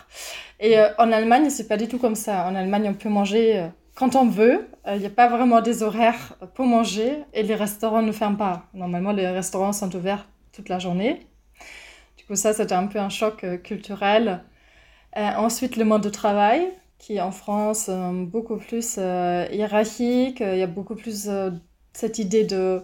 Et 0.60 0.78
euh, 0.78 0.90
en 0.98 1.12
Allemagne, 1.12 1.50
c'est 1.50 1.68
pas 1.68 1.78
du 1.78 1.88
tout 1.88 1.98
comme 1.98 2.16
ça. 2.16 2.46
En 2.46 2.54
Allemagne, 2.54 2.88
on 2.90 2.94
peut 2.94 3.10
manger 3.10 3.58
euh, 3.58 3.68
quand 3.96 4.16
on 4.16 4.28
veut. 4.28 4.68
Il 4.88 4.98
n'y 4.98 5.06
a 5.06 5.12
pas 5.12 5.28
vraiment 5.28 5.62
des 5.62 5.84
horaires 5.84 6.36
pour 6.56 6.66
manger 6.66 7.18
et 7.34 7.44
les 7.44 7.56
restaurants 7.56 8.02
ne 8.02 8.12
ferment 8.12 8.36
pas. 8.36 8.66
Normalement, 8.74 9.12
les 9.12 9.28
restaurants 9.28 9.74
sont 9.74 9.96
ouverts 9.96 10.28
toute 10.54 10.70
la 10.70 10.80
journée. 10.80 11.28
Du 12.18 12.26
coup, 12.26 12.36
ça, 12.36 12.52
c'était 12.52 12.74
un 12.74 12.88
peu 12.88 13.00
un 13.00 13.10
choc 13.10 13.44
euh, 13.44 13.58
culturel. 13.58 14.44
ensuite, 15.16 15.78
le 15.78 15.86
mode 15.86 16.02
de 16.02 16.10
travail, 16.10 16.68
qui 16.98 17.18
est 17.18 17.22
en 17.22 17.32
France 17.32 17.90
beaucoup 17.90 18.58
plus 18.58 18.98
hiérarchique. 18.98 20.40
Il 20.40 20.58
y 20.58 20.64
a 20.64 20.68
beaucoup 20.68 20.96
plus 20.96 21.30
cette 21.94 22.20
idée 22.20 22.44
de 22.44 22.84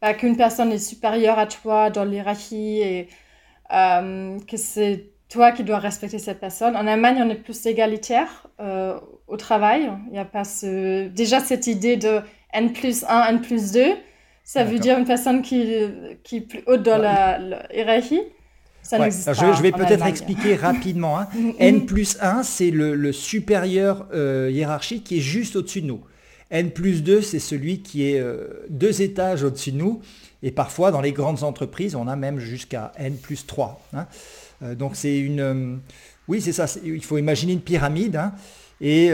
bah, 0.00 0.14
qu'une 0.14 0.36
personne 0.36 0.72
est 0.72 0.78
supérieure 0.78 1.38
à 1.38 1.46
toi 1.46 1.90
dans 1.90 2.04
l'hierarchie 2.04 3.06
euh, 3.72 4.38
que 4.48 4.56
c'est 4.56 5.10
toi 5.28 5.52
qui 5.52 5.62
dois 5.62 5.78
respecter 5.78 6.18
cette 6.18 6.40
personne. 6.40 6.74
En 6.74 6.86
Allemagne, 6.86 7.18
on 7.20 7.28
est 7.28 7.34
plus 7.34 7.66
égalitaire 7.66 8.46
euh, 8.60 8.98
au 9.26 9.36
travail. 9.36 9.90
Il 10.06 10.12
n'y 10.12 10.18
a 10.18 10.24
pas 10.24 10.44
ce... 10.44 11.08
déjà 11.08 11.40
cette 11.40 11.66
idée 11.66 11.96
de 11.96 12.20
N 12.52 12.72
plus 12.72 13.04
1, 13.06 13.28
N 13.28 13.40
plus 13.40 13.72
2. 13.72 13.80
Ça 14.42 14.64
veut 14.64 14.78
dire 14.78 14.98
une 14.98 15.04
personne 15.04 15.42
qui, 15.42 15.66
qui 16.24 16.36
est 16.38 16.40
plus 16.40 16.62
haute 16.66 16.82
dans 16.82 16.96
la, 16.96 17.38
hiérarchie. 17.74 18.22
Ça 18.80 18.98
n'existe 18.98 19.26
pas. 19.26 19.34
Je, 19.34 19.52
je 19.52 19.62
vais 19.62 19.72
peut-être 19.72 20.06
expliquer 20.06 20.54
rapidement. 20.56 21.18
Hein. 21.18 21.28
N 21.58 21.84
plus 21.84 22.16
1, 22.22 22.42
c'est 22.42 22.70
le, 22.70 22.94
le, 22.94 23.12
supérieur 23.12 24.06
euh, 24.14 24.48
hiérarchique 24.50 25.04
qui 25.04 25.18
est 25.18 25.22
juste 25.22 25.56
au-dessus 25.56 25.82
de 25.82 25.88
nous. 25.88 26.00
N 26.50 26.70
plus 26.70 27.02
2, 27.02 27.20
c'est 27.20 27.38
celui 27.38 27.82
qui 27.82 28.10
est 28.10 28.24
deux 28.70 29.02
étages 29.02 29.42
au-dessus 29.42 29.72
de 29.72 29.76
nous. 29.76 30.00
Et 30.42 30.50
parfois, 30.50 30.90
dans 30.90 31.00
les 31.00 31.12
grandes 31.12 31.42
entreprises, 31.42 31.94
on 31.94 32.06
a 32.06 32.16
même 32.16 32.38
jusqu'à 32.38 32.92
N 32.96 33.16
plus 33.16 33.46
3. 33.46 33.80
Hein. 33.94 34.06
Euh, 34.62 34.74
donc 34.74 34.96
c'est 34.96 35.18
une, 35.18 35.40
euh, 35.40 35.76
Oui, 36.28 36.40
c'est 36.40 36.52
ça. 36.52 36.66
Il 36.84 37.04
faut 37.04 37.18
imaginer 37.18 37.52
une 37.52 37.60
pyramide. 37.60 38.16
Hein. 38.16 38.32
et 38.80 39.10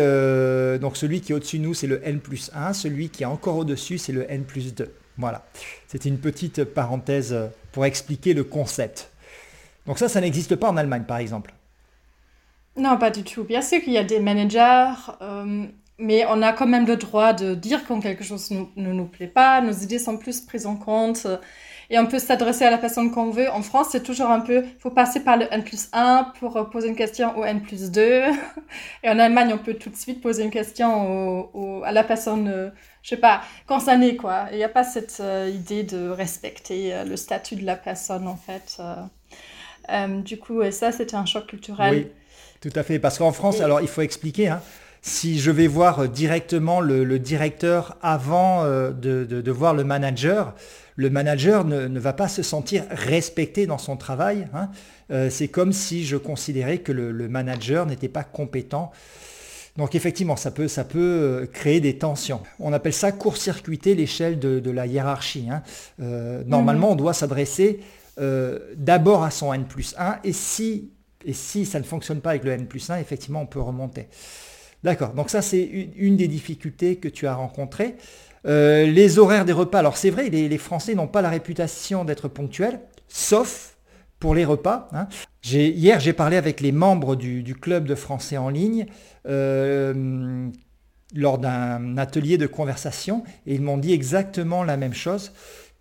donc 0.78 0.96
celui 0.96 1.20
qui 1.20 1.32
est 1.32 1.34
au-dessus 1.34 1.58
de 1.58 1.64
nous, 1.64 1.74
c'est 1.74 1.86
le 1.86 2.06
n 2.06 2.20
plus 2.20 2.50
1. 2.54 2.72
Celui 2.74 3.08
qui 3.08 3.22
est 3.22 3.26
encore 3.26 3.56
au-dessus, 3.56 3.98
c'est 3.98 4.12
le 4.12 4.30
n 4.30 4.44
plus 4.44 4.74
2. 4.74 4.92
Voilà. 5.16 5.46
C'était 5.86 6.08
une 6.08 6.18
petite 6.18 6.64
parenthèse 6.64 7.34
pour 7.72 7.86
expliquer 7.86 8.34
le 8.34 8.44
concept. 8.44 9.10
Donc 9.86 9.98
ça, 9.98 10.08
ça 10.08 10.20
n'existe 10.20 10.56
pas 10.56 10.68
en 10.68 10.76
Allemagne, 10.76 11.04
par 11.04 11.18
exemple. 11.18 11.54
Non, 12.76 12.98
pas 12.98 13.10
du 13.10 13.22
tout. 13.22 13.44
Bien 13.44 13.62
sûr 13.62 13.80
qu'il 13.82 13.92
y 13.92 13.98
a 13.98 14.04
des 14.04 14.20
managers, 14.20 14.94
euh, 15.22 15.66
mais 15.98 16.24
on 16.28 16.42
a 16.42 16.52
quand 16.52 16.66
même 16.66 16.86
le 16.86 16.96
droit 16.96 17.32
de 17.32 17.54
dire 17.54 17.84
quand 17.86 18.00
quelque 18.00 18.24
chose 18.24 18.50
ne 18.50 18.92
nous, 18.92 19.04
plaît 19.04 19.28
pas, 19.28 19.60
nos 19.60 19.72
idées 19.72 19.98
sont 19.98 20.16
plus 20.16 20.40
prises 20.40 20.66
en 20.66 20.76
compte, 20.76 21.26
euh, 21.26 21.36
et 21.90 21.98
on 21.98 22.06
peut 22.06 22.18
s'adresser 22.18 22.64
à 22.64 22.70
la 22.70 22.78
personne 22.78 23.10
qu'on 23.10 23.30
veut. 23.30 23.48
En 23.50 23.62
France, 23.62 23.88
c'est 23.92 24.02
toujours 24.02 24.30
un 24.30 24.40
peu, 24.40 24.64
il 24.64 24.80
faut 24.80 24.90
passer 24.90 25.20
par 25.20 25.36
le 25.36 25.46
N 25.52 25.62
plus 25.62 25.88
1 25.92 26.32
pour 26.40 26.56
euh, 26.56 26.64
poser 26.64 26.88
une 26.88 26.96
question 26.96 27.38
au 27.38 27.44
N 27.44 27.60
plus 27.60 27.90
2. 27.90 28.00
Et 29.02 29.08
en 29.08 29.18
Allemagne, 29.18 29.52
on 29.52 29.58
peut 29.58 29.74
tout 29.74 29.90
de 29.90 29.96
suite 29.96 30.20
poser 30.20 30.44
une 30.44 30.50
question 30.50 31.82
à 31.84 31.92
la 31.92 32.02
personne, 32.02 32.72
je 33.02 33.08
sais 33.08 33.18
pas, 33.18 33.42
concernée, 33.66 34.16
quoi. 34.16 34.46
Il 34.50 34.56
n'y 34.56 34.64
a 34.64 34.68
pas 34.68 34.82
cette 34.82 35.22
idée 35.52 35.82
de 35.82 36.08
respecter 36.08 36.94
le 37.06 37.16
statut 37.16 37.56
de 37.56 37.66
la 37.66 37.76
personne, 37.76 38.26
en 38.26 38.36
fait. 38.36 38.80
du 40.24 40.38
coup, 40.38 40.62
et 40.62 40.72
ça, 40.72 40.90
c'était 40.90 41.16
un 41.16 41.26
choc 41.26 41.46
culturel. 41.46 41.94
Oui. 41.94 42.06
Tout 42.62 42.78
à 42.78 42.82
fait, 42.82 42.98
parce 42.98 43.18
qu'en 43.18 43.32
France, 43.32 43.60
alors 43.60 43.82
il 43.82 43.88
faut 43.88 44.00
expliquer, 44.00 44.48
hein, 44.48 44.62
si 45.06 45.38
je 45.38 45.50
vais 45.50 45.66
voir 45.66 46.08
directement 46.08 46.80
le, 46.80 47.18
directeur 47.18 47.98
avant 48.00 48.64
euh, 48.64 48.90
de, 48.90 49.50
voir 49.50 49.74
le 49.74 49.84
manager, 49.84 50.54
le 50.96 51.10
manager 51.10 51.66
ne, 51.66 51.98
va 52.00 52.14
pas 52.14 52.26
se 52.26 52.42
sentir 52.42 52.84
respecté 52.88 53.66
dans 53.66 53.76
son 53.76 53.98
travail. 53.98 54.48
Hein. 54.54 54.70
Euh, 55.10 55.28
c'est 55.28 55.48
comme 55.48 55.74
si 55.74 56.06
je 56.06 56.16
considérais 56.16 56.78
que 56.78 56.90
le, 56.90 57.28
manager 57.28 57.84
n'était 57.84 58.08
pas 58.08 58.24
compétent. 58.24 58.92
Donc 59.76 59.94
effectivement, 59.94 60.36
ça 60.36 60.50
peut, 60.50 60.68
ça 60.68 60.84
peut 60.84 60.98
euh, 60.98 61.46
créer 61.52 61.80
des 61.80 61.98
tensions. 61.98 62.40
On 62.58 62.72
appelle 62.72 62.94
ça 62.94 63.12
court-circuiter 63.12 63.94
l'échelle 63.94 64.38
de, 64.38 64.70
la 64.70 64.86
hiérarchie. 64.86 65.48
Hein. 65.50 65.62
normalement, 66.46 66.86
mhm. 66.86 66.92
on 66.92 66.96
doit 66.96 67.12
s'adresser 67.14 67.80
d'abord 68.76 69.22
à 69.22 69.30
son 69.30 69.52
N 69.52 69.64
plus 69.64 69.94
1 69.98 70.20
et 70.24 70.32
si 70.32 70.90
et 71.26 71.32
si 71.32 71.64
ça 71.64 71.78
ne 71.78 71.84
fonctionne 71.84 72.20
pas 72.20 72.30
avec 72.30 72.44
le 72.44 72.52
N 72.52 72.66
plus 72.66 72.90
1, 72.90 72.98
effectivement, 72.98 73.40
on 73.40 73.46
peut 73.46 73.60
remonter. 73.60 74.08
D'accord, 74.84 75.14
donc 75.14 75.30
ça 75.30 75.42
c'est 75.42 75.62
une, 75.96 76.16
des 76.16 76.28
difficultés 76.28 76.96
que 76.96 77.08
tu 77.08 77.26
as 77.26 77.34
rencontrées. 77.34 77.96
Euh, 78.46 78.86
les 78.86 79.18
horaires 79.18 79.46
des 79.46 79.52
repas, 79.52 79.78
alors 79.78 79.96
c'est 79.96 80.10
vrai, 80.10 80.28
les, 80.28 80.58
Français 80.58 80.94
n'ont 80.94 81.06
pas 81.06 81.22
la 81.22 81.30
réputation 81.30 82.04
d'être 82.04 82.28
ponctuels, 82.28 82.78
sauf 83.08 83.76
pour 84.20 84.34
les 84.34 84.44
repas. 84.44 84.88
Hein. 84.92 85.08
Hier, 85.42 86.00
j'ai 86.00 86.12
parlé 86.12 86.36
avec 86.36 86.60
les 86.60 86.72
membres 86.72 87.16
du, 87.16 87.54
club 87.54 87.86
de 87.86 87.94
français 87.94 88.36
en 88.36 88.50
ligne 88.50 88.86
euh, 89.26 90.48
lors 91.14 91.38
d'un 91.38 91.96
atelier 91.96 92.36
de 92.36 92.46
conversation 92.46 93.24
et 93.46 93.54
ils 93.54 93.62
m'ont 93.62 93.78
dit 93.78 93.92
exactement 93.92 94.64
la 94.64 94.76
même 94.76 94.94
chose 94.94 95.32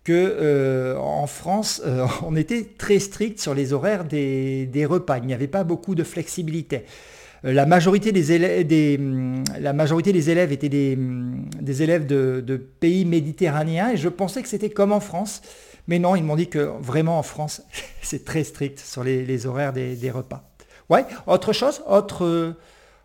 que 0.04 0.12
euh, 0.12 0.96
en 0.98 1.26
France, 1.26 1.82
euh, 1.84 2.06
on 2.22 2.36
était 2.36 2.64
très 2.78 2.98
strict 2.98 3.40
sur 3.40 3.54
les 3.54 3.72
horaires 3.72 4.04
des, 4.04 4.86
repas. 4.88 5.18
Il 5.18 5.26
n'y 5.26 5.34
avait 5.34 5.48
pas 5.48 5.64
beaucoup 5.64 5.94
de 5.94 6.04
flexibilité. 6.04 6.84
Euh, 7.44 7.52
la, 7.52 7.66
majorité 7.66 8.12
des 8.12 8.32
élèves, 8.32 8.66
des, 8.66 8.96
hum, 8.98 9.44
la 9.60 9.72
majorité 9.72 10.12
des 10.12 10.30
élèves 10.30 10.52
étaient 10.52 10.68
des, 10.68 10.96
des 10.96 11.82
élèves 11.82 12.06
de, 12.06 12.56
pays 12.80 13.04
méditerranéens 13.04 13.90
et 13.90 13.96
je 13.96 14.08
pensais 14.08 14.42
que 14.42 14.48
c'était 14.48 14.70
comme 14.70 14.92
en 14.92 15.00
France. 15.00 15.42
Mais 15.86 15.98
non, 15.98 16.16
ils 16.16 16.24
m'ont 16.24 16.36
dit 16.36 16.48
que 16.48 16.72
vraiment 16.80 17.18
en 17.18 17.22
France, 17.22 17.62
c'est 18.02 18.24
très 18.24 18.44
strict 18.44 18.78
sur 18.78 19.04
les, 19.04 19.46
horaires 19.46 19.72
des, 19.72 20.10
repas. 20.10 20.50
Ouais, 20.88 21.04
autre 21.26 21.52
chose, 21.52 21.82
autre, 21.86 22.54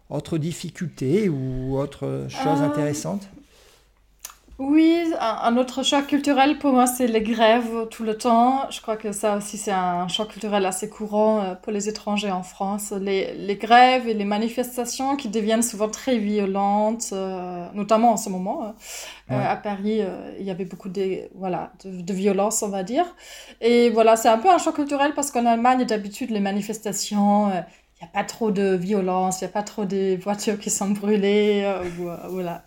autre 0.10 0.38
difficulté 0.38 1.30
ou 1.30 1.78
autre 1.78 2.26
chose 2.30 2.62
intéressante? 2.62 3.30
Oui, 4.60 5.06
un, 5.22 5.56
autre 5.56 5.84
choc 5.84 6.08
culturel 6.08 6.58
pour 6.58 6.74
moi, 6.74 6.86
c'est 6.86 7.08
les 7.08 7.22
grèves 7.22 7.88
tout 7.90 8.04
le 8.04 8.18
temps. 8.18 8.70
Je 8.70 8.82
crois 8.82 8.98
que 8.98 9.14
ça 9.14 9.38
aussi, 9.38 9.58
c'est 9.58 9.72
un 9.72 10.10
choc 10.10 10.28
culturel 10.34 10.66
assez 10.66 10.90
courant 10.90 11.42
euh, 11.42 11.56
pour 11.56 11.72
les 11.72 11.88
étrangers 11.88 12.30
en 12.30 12.44
France. 12.44 12.92
Les, 12.92 13.34
les 13.36 13.56
grèves 13.56 14.10
et 14.10 14.14
les 14.14 14.26
manifestations 14.26 15.16
qui 15.16 15.30
deviennent 15.30 15.62
souvent 15.62 15.88
très 15.88 16.18
violentes, 16.18 17.12
euh, 17.14 17.68
notamment 17.74 18.12
en 18.12 18.18
ce 18.18 18.30
moment. 18.30 18.66
Hein. 18.66 18.76
Euh, 19.32 19.42
à 19.42 19.56
Paris, 19.56 20.02
il 20.38 20.46
y 20.46 20.52
avait 20.52 20.66
beaucoup 20.66 20.90
de, 20.90 21.30
voilà, 21.36 21.72
de, 21.86 22.02
de 22.02 22.14
violence, 22.14 22.62
on 22.62 22.68
va 22.68 22.84
dire. 22.84 23.06
Et 23.62 23.90
voilà, 23.92 24.18
c'est 24.18 24.28
un 24.28 24.40
peu 24.40 24.50
un 24.50 24.58
choc 24.58 24.76
culturel 24.76 25.14
parce 25.16 25.32
qu'en 25.32 25.46
Allemagne, 25.46 25.86
d'habitude, 25.86 26.32
les 26.32 26.42
manifestations 26.42 27.48
il 28.02 28.06
n'y 28.06 28.10
a 28.10 28.12
pas 28.14 28.26
trop 28.26 28.52
de 28.52 28.76
violence, 28.76 29.40
il 29.40 29.46
n'y 29.46 29.50
a 29.50 29.54
pas 29.54 29.64
trop 29.64 29.86
de 29.86 30.18
voitures 30.22 30.60
qui 30.60 30.70
sont 30.70 30.90
brûlées, 30.90 31.66
voilà. 32.30 32.64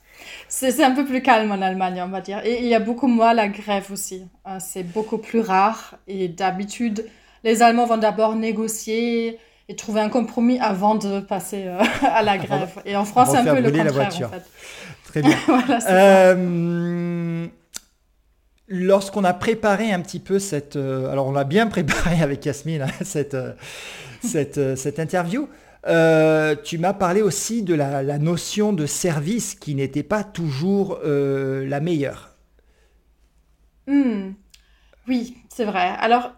C'est 0.49 0.83
un 0.83 0.93
peu 0.93 1.05
plus 1.05 1.23
calme 1.23 1.51
en 1.51 1.63
Allemagne, 1.63 2.03
on 2.05 2.09
va 2.09 2.21
dire. 2.21 2.41
Et 2.45 2.61
il 2.61 2.67
y 2.67 2.75
a 2.75 2.81
beaucoup 2.81 3.09
moins 3.09 3.35
la 3.35 3.49
grève 3.49 3.87
aussi. 3.91 4.27
Euh, 4.47 4.59
c'est 4.61 4.83
beaucoup 4.83 5.19
plus 5.19 5.41
rare. 5.41 5.97
Et 6.07 6.29
d'habitude, 6.29 7.07
les 7.45 7.63
Allemands 7.63 7.87
vont 7.87 7.97
d'abord 7.97 8.35
négocier 8.35 9.39
et 9.69 9.77
trouver 9.77 10.01
un 10.01 10.09
compromis 10.09 10.59
avant 10.61 10.95
de 10.95 11.21
passer 11.21 11.65
euh, 11.67 11.83
à 12.03 12.23
la 12.23 12.39
grève. 12.39 12.81
Et 12.85 12.97
en 12.97 13.05
France, 13.05 13.31
c'est 13.33 13.39
un 13.39 13.55
peu 13.55 13.61
le 13.61 13.71
contraire. 13.71 13.85
La 13.85 13.93
voiture. 13.93 14.29
En 14.29 14.31
fait. 14.31 14.45
Très 15.05 15.23
bien. 15.23 15.37
Euh, 15.89 17.47
lorsqu'on 18.69 19.25
a 19.25 19.35
préparé 19.35 19.93
un 19.93 20.01
petit 20.01 20.21
peu 20.21 20.39
cette... 20.39 20.77
alors, 20.77 21.27
on 21.27 21.37
a 21.37 21.45
bien 21.45 21.67
préparé 21.67 22.23
avec 22.23 22.45
Yasmine 22.47 22.83
hein, 22.83 22.93
cette, 23.05 23.37
cette, 24.23 24.77
cette 24.77 24.99
interview. 24.99 25.49
Euh, 25.87 26.55
tu 26.63 26.79
m'as 26.79 26.93
parlé 26.93 27.23
aussi 27.23 27.63
de 27.63 27.75
la, 27.75 28.19
notion 28.19 28.73
de 28.73 28.87
service 28.87 29.55
qui 29.55 29.75
n'était 29.75 30.03
pas 30.03 30.23
toujours 30.23 31.01
euh, 31.05 31.67
la 31.67 31.81
meilleure. 31.81 32.37
Hmm. 33.87 34.33
Oui, 35.09 35.37
c'est 35.49 35.65
vrai. 35.65 35.95
Alors, 35.99 36.33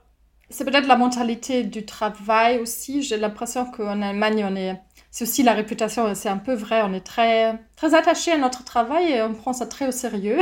c'est 0.48 0.64
peut-être 0.64 0.86
la 0.86 0.96
mentalité 0.96 1.62
du 1.62 1.84
travail 1.84 2.58
aussi. 2.58 3.02
J'ai 3.02 3.18
l'impression 3.18 3.66
qu'en 3.66 4.00
Allemagne, 4.02 4.46
on 4.48 4.56
est... 4.56 4.80
C'est 5.10 5.24
aussi 5.24 5.42
la 5.42 5.52
réputation, 5.52 6.12
c'est 6.14 6.28
un 6.28 6.38
peu 6.38 6.54
vrai. 6.54 6.82
On 6.82 6.92
est 6.92 7.04
très, 7.04 7.58
très 7.76 7.94
attaché 7.94 8.32
à 8.32 8.38
notre 8.38 8.64
travail 8.64 9.12
et 9.12 9.22
on 9.22 9.34
prend 9.34 9.52
ça 9.52 9.66
très 9.66 9.86
au 9.86 9.92
sérieux. 9.92 10.38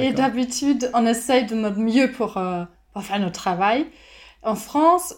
Et 0.00 0.12
d'habitude, 0.12 0.90
on 0.94 1.06
essaye 1.06 1.46
de 1.46 1.54
notre 1.54 1.78
mieux 1.78 2.10
pour, 2.10 2.38
euh, 2.38 2.64
pour 2.92 3.04
faire 3.04 3.20
notre 3.20 3.38
travail. 3.38 3.86
En 4.42 4.56
France, 4.56 5.14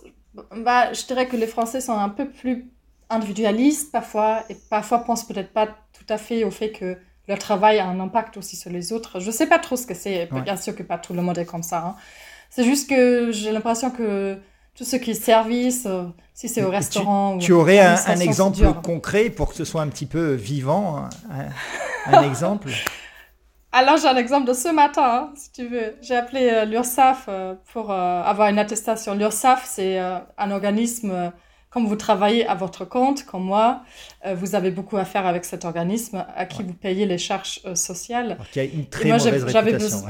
bah, 0.57 0.93
je 0.93 1.07
dirais 1.07 1.26
que 1.26 1.37
les 1.37 1.47
Français 1.47 1.81
sont 1.81 1.99
un 1.99 2.11
peu 2.11 2.28
plus 2.28 2.71
individualistes 3.11 3.93
parfois 3.93 4.45
et 4.49 4.57
parfois 4.69 5.05
pensent 5.05 5.27
peut-être 5.27 5.53
pas 5.53 5.67
tout 5.67 6.07
à 6.09 6.19
fait 6.19 6.45
au 6.45 6.50
fait 6.50 6.71
que 6.71 6.97
leur 7.27 7.38
travail 7.38 7.79
a 7.79 7.87
un 7.87 8.00
impact 8.00 8.37
aussi 8.37 8.57
sur 8.57 8.71
les 8.71 8.93
autres. 8.93 9.21
Je 9.21 9.31
sais 9.31 9.47
pas 9.47 9.59
trop 9.59 9.77
ce 9.77 9.87
que 9.87 9.95
c'est. 9.95 10.29
Bien 10.45 10.57
sûr 10.57 10.75
que 10.75 10.83
pas 10.83 10.99
tout 10.99 11.12
le 11.12 11.23
monde 11.23 11.38
est 11.38 11.45
comme 11.45 11.62
ça. 11.62 11.79
Hein. 11.79 11.97
C'est 12.50 12.65
juste 12.65 12.88
que 12.88 13.31
j'ai 13.31 13.53
l'impression 13.53 13.91
que 13.91 14.38
tout 14.75 14.85
ce 14.85 14.97
qui 14.97 15.11
est 15.11 15.15
service, 15.15 15.85
euh, 15.87 16.05
si 16.35 16.49
c'est 16.49 16.62
au 16.62 16.71
restaurant. 16.71 17.37
Tu, 17.38 17.53
aurais 17.53 17.81
un, 17.81 18.21
exemple 18.21 18.73
concret 18.83 19.29
pour 19.29 19.49
que 19.50 19.57
ce 19.57 19.65
soit 19.65 19.83
un 19.83 19.88
petit 19.88 20.07
peu 20.07 20.33
vivant, 20.35 21.09
un, 22.07 22.23
exemple? 22.31 22.71
Alors 23.73 23.99
j'ai 23.99 24.09
un 24.09 24.17
exemple 24.17 24.47
de 24.47 24.55
ce 24.55 24.73
matin, 24.73 25.03
hein, 25.05 25.33
si 25.35 25.53
tu 25.53 25.67
veux. 25.67 25.97
J'ai 26.00 26.17
appelé 26.17 26.49
euh, 26.49 26.65
l'URSAF 26.65 27.27
euh, 27.29 27.55
pour 27.73 27.91
avoir 27.91 28.49
une 28.49 28.59
attestation. 28.59 29.15
L'URSAF, 29.15 29.67
c'est 29.67 29.99
un 29.99 30.50
organisme 30.50 31.33
comme 31.71 31.87
vous 31.87 31.97
travaillez 31.97 32.47
à 32.47 32.55
votre 32.55 32.85
compte, 32.85 33.25
comme 33.25 33.45
moi, 33.45 33.83
euh, 34.27 34.35
vous 34.35 34.55
avez 34.55 34.71
beaucoup 34.71 34.97
à 34.97 35.05
faire 35.05 35.27
avec 35.27 35.45
cet 35.45 35.65
organisme 35.65 36.25
à 36.35 36.47
qui 36.47 36.63
vous 36.63 36.73
payez 36.73 37.07
les 37.07 37.19
charges 37.19 37.61
euh, 37.67 37.75
sociales. 37.75 38.39
Qui 38.53 38.61
a 38.61 38.65
une 38.65 38.87
très 38.87 39.11
mauvaise 39.11 39.45
réputation. 39.45 40.05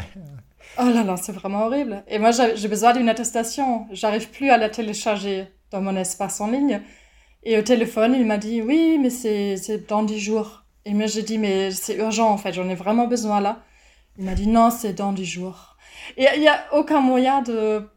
Oh 0.79 0.85
là 0.85 1.03
là, 1.03 1.17
c'est 1.17 1.33
vraiment 1.33 1.65
horrible. 1.67 2.05
Et 2.07 2.19
moi, 2.19 2.31
j'ai 2.31 2.69
besoin 2.69 2.93
d'une 2.93 3.09
attestation. 3.09 3.87
J'arrive 3.91 4.31
plus 4.31 4.51
à 4.51 4.57
la 4.57 4.69
télécharger 4.69 5.49
dans 5.73 5.81
mon 5.81 5.97
espace 5.97 6.41
en 6.41 6.49
ligne. 6.49 6.81
Et 7.43 7.59
au 7.59 7.63
téléphone, 7.63 8.15
il 8.15 8.27
m'a 8.27 8.39
dit, 8.39 8.63
oui, 8.63 8.99
mais 9.01 9.11
c'est 9.11 9.89
dans 9.89 10.03
10 10.03 10.21
jours. 10.21 10.65
Et 10.85 10.95
moi, 10.95 11.07
j'ai 11.07 11.23
dit, 11.23 11.39
mais 11.39 11.71
c'est 11.73 11.97
urgent, 11.97 12.31
en 12.31 12.37
fait, 12.37 12.53
j'en 12.53 12.69
ai 12.69 12.75
vraiment 12.75 13.09
besoin 13.09 13.41
là. 13.41 13.63
Il 14.19 14.25
m'a 14.25 14.35
dit, 14.35 14.47
non, 14.47 14.71
c'est 14.71 14.93
dans 14.93 15.13
10 15.13 15.25
jours. 15.25 15.77
Et 16.17 16.27
il 16.37 16.41
n'y 16.41 16.49
a 16.49 16.65
aucun 16.73 17.01
moyen 17.01 17.43
de 17.43 17.89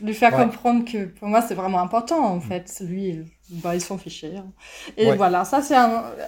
lui 0.00 0.14
faire 0.14 0.30
comprendre 0.30 0.84
que 0.84 1.06
pour 1.06 1.28
moi 1.28 1.42
c'est 1.42 1.54
vraiment 1.54 1.80
important 1.80 2.24
en 2.24 2.40
fait. 2.40 2.82
Lui, 2.86 3.24
bah, 3.50 3.74
ils 3.74 3.80
sont 3.80 3.98
fichés. 3.98 4.36
Hein. 4.36 4.46
Et 4.96 5.12
voilà, 5.12 5.44
ça 5.44 5.62
c'est 5.62 5.76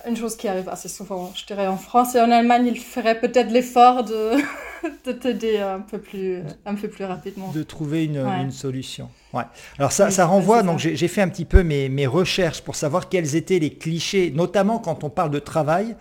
une 0.09 0.17
chose 0.17 0.37
qui 0.37 0.49
arrive 0.49 0.69
assez 0.69 0.89
souvent, 0.89 1.33
je 1.35 1.47
dirais 1.47 1.67
en 1.67 1.77
France 1.77 2.15
et 2.15 2.21
en 2.21 2.31
Allemagne, 2.31 2.67
il 2.67 2.79
ferait 2.79 3.21
peut-être 3.21 3.50
l'effort 3.50 4.05
de, 4.05 4.33
de 5.05 5.12
t'aider 5.12 5.59
un 5.59 5.81
peu 5.81 5.99
plus 5.99 6.43
un 6.65 6.75
peu 6.75 6.89
plus 6.89 7.05
rapidement. 7.05 7.50
De 7.53 7.62
trouver 7.62 8.05
une, 8.05 8.19
une 8.19 8.53
solution. 8.53 9.09
Ouais. 9.33 9.45
Alors 9.79 9.93
ça, 9.93 10.11
ça 10.11 10.27
renvoie, 10.27 10.62
donc 10.62 10.79
j'ai 10.79 11.09
fait 11.09 11.23
un 11.23 11.29
petit 11.29 11.45
peu 11.45 11.62
mes, 11.62 11.89
mes 11.89 12.07
recherches 12.07 12.62
pour 12.62 12.75
savoir 12.75 13.09
quels 13.09 13.37
étaient 13.37 13.61
les 13.61 13.75
clichés, 13.75 14.33
notamment 14.35 14.79
quand 14.79 15.05
on 15.05 15.11
parle 15.11 15.31
de 15.31 15.39
travail 15.39 15.97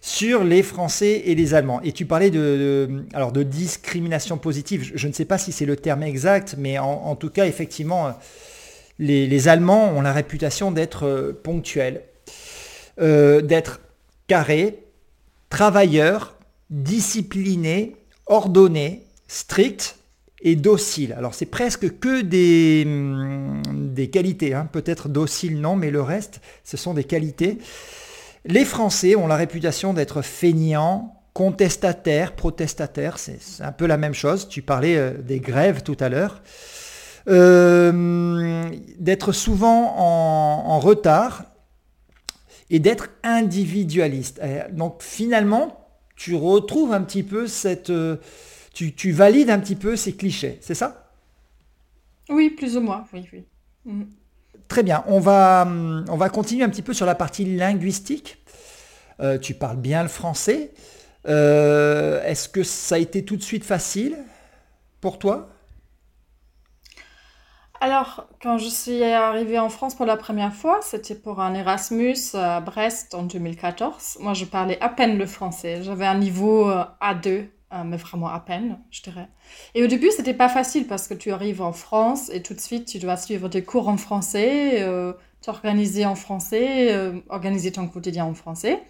sur 0.00 0.44
les 0.44 0.62
Français 0.62 1.22
et 1.26 1.34
les 1.34 1.54
Allemands. 1.54 1.80
Et 1.82 1.92
tu 1.92 2.06
parlais 2.06 2.30
de, 2.30 3.04
discrimination 3.42 4.38
positive. 4.38 4.90
Je, 4.94 5.08
ne 5.08 5.12
sais 5.12 5.24
pas 5.24 5.38
si 5.38 5.52
c'est 5.52 5.66
le 5.66 5.76
terme 5.76 6.02
exact, 6.02 6.54
mais 6.58 6.78
en, 6.78 7.14
tout 7.16 7.30
cas, 7.30 7.46
effectivement, 7.46 8.12
les, 8.98 9.48
Allemands 9.48 9.92
ont 9.92 10.00
la 10.00 10.12
réputation 10.12 10.70
d'être 10.70 11.06
euh, 11.06 11.32
ponctuels, 11.32 12.02
euh, 13.00 13.40
d'être 13.40 13.80
carrés, 14.26 14.78
travailleurs, 15.50 16.36
disciplinés, 16.70 17.96
ordonnés, 18.26 19.02
stricts 19.28 19.96
et 20.42 20.56
dociles. 20.56 21.12
Alors 21.12 21.34
c'est 21.34 21.46
presque 21.46 21.98
que 21.98 22.22
des, 22.22 22.84
hum, 22.86 23.62
qualités, 24.10 24.54
hein. 24.54 24.68
peut-être 24.72 25.08
docile 25.08 25.60
non, 25.60 25.76
mais 25.76 25.90
le 25.90 26.00
reste, 26.00 26.40
ce 26.64 26.76
sont 26.76 26.94
des 26.94 27.04
qualités. 27.04 27.58
Les 28.44 28.64
Français 28.64 29.16
ont 29.16 29.26
la 29.26 29.36
réputation 29.36 29.92
d'être 29.92 30.22
feignants, 30.22 31.20
contestataires, 31.34 32.34
protestataires, 32.34 33.18
c'est 33.18 33.38
un 33.60 33.72
peu 33.72 33.86
la 33.86 33.96
même 33.96 34.14
chose. 34.14 34.48
Tu 34.48 34.62
parlais 34.62 34.96
euh, 34.96 35.12
des 35.12 35.40
grèves 35.40 35.82
tout 35.82 35.96
à 36.00 36.08
l'heure. 36.08 36.42
Euh, 37.28 38.64
d'être 38.98 39.32
souvent 39.32 39.94
en, 39.98 40.80
retard 40.80 41.44
et 42.70 42.78
d'être 42.78 43.10
individualiste. 43.22 44.40
Donc 44.72 45.02
finalement, 45.02 45.86
tu 46.16 46.34
retrouves 46.34 46.92
un 46.92 47.02
petit 47.02 47.22
peu 47.22 47.46
cette... 47.46 47.90
Euh, 47.90 48.16
tu, 48.72 49.12
valides 49.12 49.50
un 49.50 49.58
petit 49.58 49.76
peu 49.76 49.96
ces 49.96 50.14
clichés, 50.14 50.58
c'est 50.62 50.74
ça? 50.74 51.12
Oui, 52.30 52.50
plus 52.50 52.76
ou 52.76 52.80
moins, 52.80 53.04
oui, 53.12 53.28
oui. 53.32 53.44
Mm. 53.84 54.04
Très 54.70 54.82
bien, 54.82 55.04
on 55.08 55.20
va, 55.20 55.66
on 55.66 56.16
va 56.16 56.28
continuer 56.30 56.64
un 56.64 56.70
petit 56.70 56.80
peu 56.80 56.94
sur 56.94 57.04
la 57.04 57.14
partie 57.14 57.44
linguistique. 57.44 58.38
Euh, 59.20 59.36
tu 59.36 59.52
parles 59.52 59.76
bien 59.76 60.02
le 60.02 60.08
français. 60.08 60.72
Est-ce 61.26 62.48
que 62.48 62.62
ça 62.62 62.94
a 62.94 62.98
été 62.98 63.24
tout 63.24 63.36
de 63.36 63.42
suite 63.42 63.64
facile 63.64 64.16
pour 65.02 65.18
toi? 65.18 65.50
Alors, 67.82 68.28
quand 68.42 68.58
je 68.58 68.68
suis 68.68 69.02
arrivée 69.02 69.58
en 69.58 69.70
France 69.70 69.94
pour 69.94 70.04
la 70.04 70.18
première 70.18 70.52
fois, 70.52 70.80
c'était 70.82 71.14
pour 71.14 71.40
un 71.40 71.54
Erasmus 71.54 72.16
à 72.34 72.60
Brest 72.60 73.14
en 73.14 73.22
2014. 73.22 74.18
Moi, 74.20 74.34
je 74.34 74.44
parlais 74.44 74.78
à 74.82 74.90
peine 74.90 75.16
le 75.16 75.24
français. 75.24 75.82
J'avais 75.82 76.04
un 76.06 76.18
niveau 76.18 76.68
euh, 76.68 76.84
A2, 77.00 77.48
euh, 77.72 77.84
mais 77.84 77.96
vraiment 77.96 78.28
à 78.28 78.40
peine, 78.40 78.78
je 78.90 79.02
dirais. 79.02 79.28
Et 79.74 79.82
au 79.82 79.86
début, 79.86 80.10
c'était 80.10 80.34
pas 80.34 80.48
facile 80.48 80.86
parce 80.86 81.08
que 81.08 81.14
tu 81.14 81.32
arrives 81.32 81.62
en 81.62 81.72
France 81.72 82.30
et 82.30 82.42
tout 82.42 82.54
de 82.54 82.60
suite, 82.60 82.86
tu 82.86 82.98
dois 82.98 83.16
suivre 83.16 83.48
des 83.48 83.62
cours 83.62 83.88
en 83.88 83.96
français, 83.96 84.82
euh, 84.82 85.12
t'organiser 85.42 86.04
en 86.06 86.14
français, 86.14 86.94
organiser 87.28 87.72
ton 87.72 87.88
quotidien 87.88 88.24
en 88.24 88.34
français. 88.34 88.82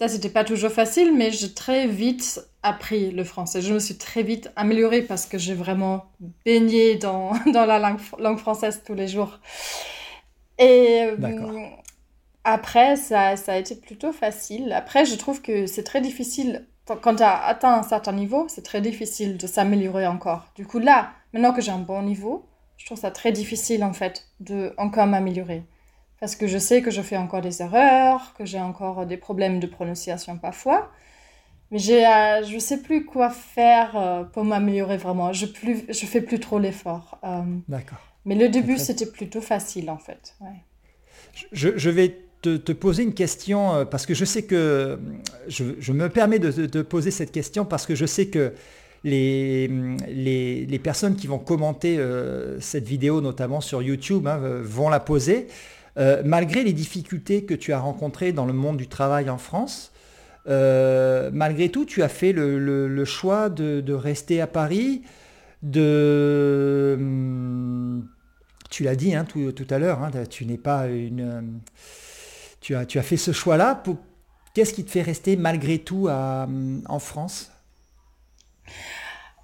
Ça, 0.00 0.08
c'était 0.08 0.30
pas 0.30 0.44
toujours 0.44 0.72
facile, 0.72 1.14
mais 1.14 1.30
j'ai 1.30 1.52
très 1.52 1.86
vite 1.86 2.40
appris 2.62 3.10
le 3.10 3.22
français. 3.22 3.60
Je 3.60 3.74
me 3.74 3.78
suis 3.78 3.98
très 3.98 4.22
vite 4.22 4.50
améliorée 4.56 5.02
parce 5.02 5.26
que 5.26 5.36
j'ai 5.36 5.52
vraiment 5.52 6.06
baigné 6.46 6.94
dans, 6.94 7.32
dans 7.52 7.66
la 7.66 7.78
langue, 7.78 8.00
langue, 8.18 8.38
française 8.38 8.82
tous 8.82 8.94
les 8.94 9.08
jours. 9.08 9.40
Et 10.58 11.02
euh, 11.02 11.66
après, 12.44 12.96
ça, 12.96 13.36
ça, 13.36 13.52
a 13.52 13.56
été 13.58 13.74
plutôt 13.76 14.10
facile. 14.10 14.72
Après, 14.72 15.04
je 15.04 15.16
trouve 15.16 15.42
que 15.42 15.66
c'est 15.66 15.84
très 15.84 16.00
difficile, 16.00 16.66
quand 16.96 17.16
tu 17.16 17.22
as 17.22 17.44
atteint 17.44 17.74
un 17.74 17.82
certain 17.82 18.12
niveau, 18.12 18.46
c'est 18.48 18.62
très 18.62 18.80
difficile 18.80 19.36
de 19.36 19.46
s'améliorer 19.46 20.06
encore. 20.06 20.46
Du 20.54 20.66
coup, 20.66 20.78
là, 20.78 21.12
maintenant 21.32 21.52
que 21.52 21.60
j'ai 21.60 21.72
un 21.72 21.78
bon 21.78 22.02
niveau, 22.02 22.46
je 22.76 22.86
trouve 22.86 22.98
ça 22.98 23.10
très 23.10 23.32
difficile 23.32 23.84
en 23.84 23.92
fait 23.92 24.26
de 24.40 24.72
encore 24.78 25.06
m'améliorer 25.06 25.64
parce 26.20 26.36
que 26.36 26.46
je 26.46 26.58
sais 26.58 26.82
que 26.82 26.90
je 26.90 27.00
fais 27.00 27.16
encore 27.16 27.40
des 27.40 27.62
erreurs, 27.62 28.34
que 28.34 28.44
j'ai 28.44 28.60
encore 28.60 29.06
des 29.06 29.16
problèmes 29.16 29.58
de 29.58 29.66
prononciation 29.66 30.36
parfois. 30.36 30.92
Mais 31.70 31.78
j'ai, 31.78 32.06
euh, 32.06 32.44
je 32.44 32.54
ne 32.54 32.58
sais 32.58 32.82
plus 32.82 33.06
quoi 33.06 33.30
faire 33.30 33.96
euh, 33.96 34.24
pour 34.24 34.44
m'améliorer 34.44 34.98
vraiment. 34.98 35.32
Je 35.32 35.46
ne 35.46 35.76
je 35.88 36.06
fais 36.06 36.20
plus 36.20 36.38
trop 36.38 36.58
l'effort. 36.58 37.18
Euh, 37.24 37.42
D'accord. 37.68 37.98
Mais 38.26 38.34
le 38.34 38.48
début, 38.48 38.76
c'était 38.76 39.06
plutôt 39.06 39.40
facile 39.40 39.88
en 39.88 39.96
fait. 39.96 40.36
Je, 41.52 41.78
je, 41.78 41.90
vais 41.90 42.18
te, 42.42 42.72
poser 42.72 43.02
une 43.02 43.14
question 43.14 43.86
parce 43.90 44.06
que 44.06 44.14
je 44.14 44.24
sais 44.24 44.42
que 44.42 44.98
je, 45.48 45.92
me 45.92 46.08
permets 46.08 46.38
de 46.38 46.50
te 46.50 46.78
poser 46.78 47.10
cette 47.10 47.32
question 47.32 47.64
parce 47.64 47.86
que 47.86 47.94
je 47.94 48.06
sais 48.06 48.26
que 48.26 48.52
les, 49.04 49.68
les, 50.08 50.78
personnes 50.78 51.16
qui 51.16 51.26
vont 51.26 51.38
commenter 51.38 51.98
cette 52.60 52.86
vidéo, 52.86 53.20
notamment 53.20 53.60
sur 53.60 53.82
YouTube, 53.82 54.26
hein, 54.26 54.38
vont 54.62 54.88
la 54.88 55.00
poser. 55.00 55.46
Euh, 55.96 56.22
malgré 56.24 56.62
les 56.62 56.72
difficultés 56.72 57.44
que 57.44 57.54
tu 57.54 57.72
as 57.72 57.80
rencontrées 57.80 58.32
dans 58.32 58.46
le 58.46 58.52
monde 58.52 58.76
du 58.76 58.86
travail 58.86 59.28
en 59.28 59.38
France, 59.38 59.92
euh, 60.48 61.30
malgré 61.32 61.68
tout, 61.68 61.84
tu 61.84 62.02
as 62.02 62.08
fait 62.08 62.32
le, 62.32 63.04
choix 63.04 63.48
de, 63.50 63.92
rester 63.92 64.40
à 64.40 64.46
Paris, 64.46 65.02
de... 65.62 66.96
Hum, 66.98 68.08
tu 68.70 68.84
l'as 68.84 68.94
dit 68.94 69.14
hein, 69.14 69.24
tout, 69.24 69.66
à 69.68 69.78
l'heure, 69.78 70.02
hein, 70.02 70.10
tu 70.28 70.46
n'es 70.46 70.58
pas 70.58 70.86
une... 70.86 71.60
Tu 72.60 72.74
as, 72.74 72.86
tu 72.86 72.98
as 72.98 73.02
fait 73.02 73.16
ce 73.16 73.32
choix-là. 73.32 73.82
Qu'est-ce 74.54 74.74
qui 74.74 74.84
te 74.84 74.90
fait 74.90 75.02
rester 75.02 75.36
malgré 75.36 75.78
tout 75.78 76.08
en 76.08 76.98
France? 76.98 77.50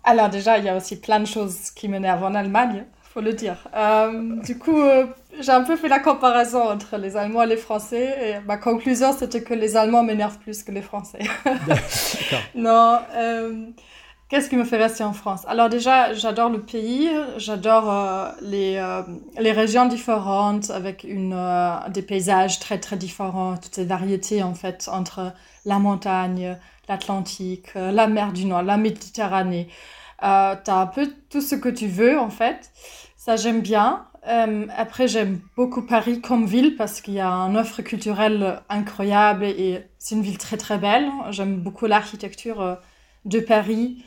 Alors 0.04 0.28
déjà, 0.28 0.58
il 0.58 0.64
y 0.64 0.68
a 0.68 0.76
aussi 0.76 1.00
plein 1.00 1.20
de 1.20 1.26
choses 1.26 1.70
qui 1.70 1.88
m'énervent 1.88 2.24
en 2.24 2.34
Allemagne 2.34 2.84
faut 3.16 3.22
le 3.22 3.32
dire. 3.32 3.56
Euh, 3.74 4.42
du 4.42 4.58
coup, 4.58 4.78
euh, 4.78 5.06
j'ai 5.40 5.50
un 5.50 5.62
peu 5.62 5.76
fait 5.76 5.88
la 5.88 6.00
comparaison 6.00 6.60
entre 6.60 6.98
les 6.98 7.16
Allemands 7.16 7.44
et 7.44 7.46
les 7.46 7.56
Français, 7.56 8.14
et 8.22 8.46
ma 8.46 8.58
conclusion, 8.58 9.14
c'était 9.18 9.42
que 9.42 9.54
les 9.54 9.74
Allemands 9.74 10.02
m'énervent 10.02 10.38
plus 10.38 10.62
que 10.62 10.70
les 10.70 10.82
Français. 10.82 11.20
non. 12.54 12.98
Euh, 13.14 13.68
qu'est-ce 14.28 14.48
qui 14.48 14.56
me 14.56 14.64
fait 14.64 14.76
rester 14.76 15.04
en 15.04 15.12
France? 15.12 15.42
Alors 15.46 15.68
déjà, 15.68 16.12
j'adore 16.14 16.50
le 16.50 16.60
pays, 16.60 17.08
j'adore 17.36 18.34
les, 18.42 18.82
les 19.38 19.52
régions 19.52 19.86
différentes, 19.86 20.70
avec 20.70 21.04
une, 21.04 21.36
des 21.90 22.02
paysages 22.02 22.58
très 22.58 22.78
très 22.78 22.96
différents, 22.96 23.56
toutes 23.56 23.74
ces 23.74 23.84
variétés 23.84 24.42
en 24.42 24.54
fait 24.54 24.88
entre 24.92 25.32
la 25.64 25.78
montagne, 25.78 26.56
l'Atlantique, 26.88 27.74
la 27.74 28.06
mer 28.06 28.32
du 28.32 28.44
Nord, 28.46 28.62
la 28.62 28.76
Méditerranée. 28.76 29.68
Euh, 30.22 30.54
tu 30.64 30.70
as 30.70 30.76
un 30.76 30.86
peu 30.86 31.08
tout 31.30 31.40
ce 31.40 31.54
que 31.54 31.68
tu 31.68 31.88
veux 31.88 32.18
en 32.18 32.30
fait. 32.30 32.70
Ça, 33.16 33.36
j'aime 33.36 33.60
bien. 33.60 34.06
Euh, 34.28 34.66
après, 34.76 35.08
j'aime 35.08 35.40
beaucoup 35.56 35.82
Paris 35.82 36.20
comme 36.20 36.46
ville 36.46 36.76
parce 36.76 37.00
qu'il 37.00 37.14
y 37.14 37.20
a 37.20 37.30
une 37.30 37.56
offre 37.56 37.82
culturelle 37.82 38.60
incroyable 38.68 39.44
et 39.44 39.84
c'est 39.98 40.14
une 40.14 40.22
ville 40.22 40.38
très 40.38 40.56
très 40.56 40.78
belle. 40.78 41.08
J'aime 41.30 41.56
beaucoup 41.56 41.86
l'architecture 41.86 42.60
euh, 42.60 42.74
de 43.24 43.40
Paris 43.40 44.04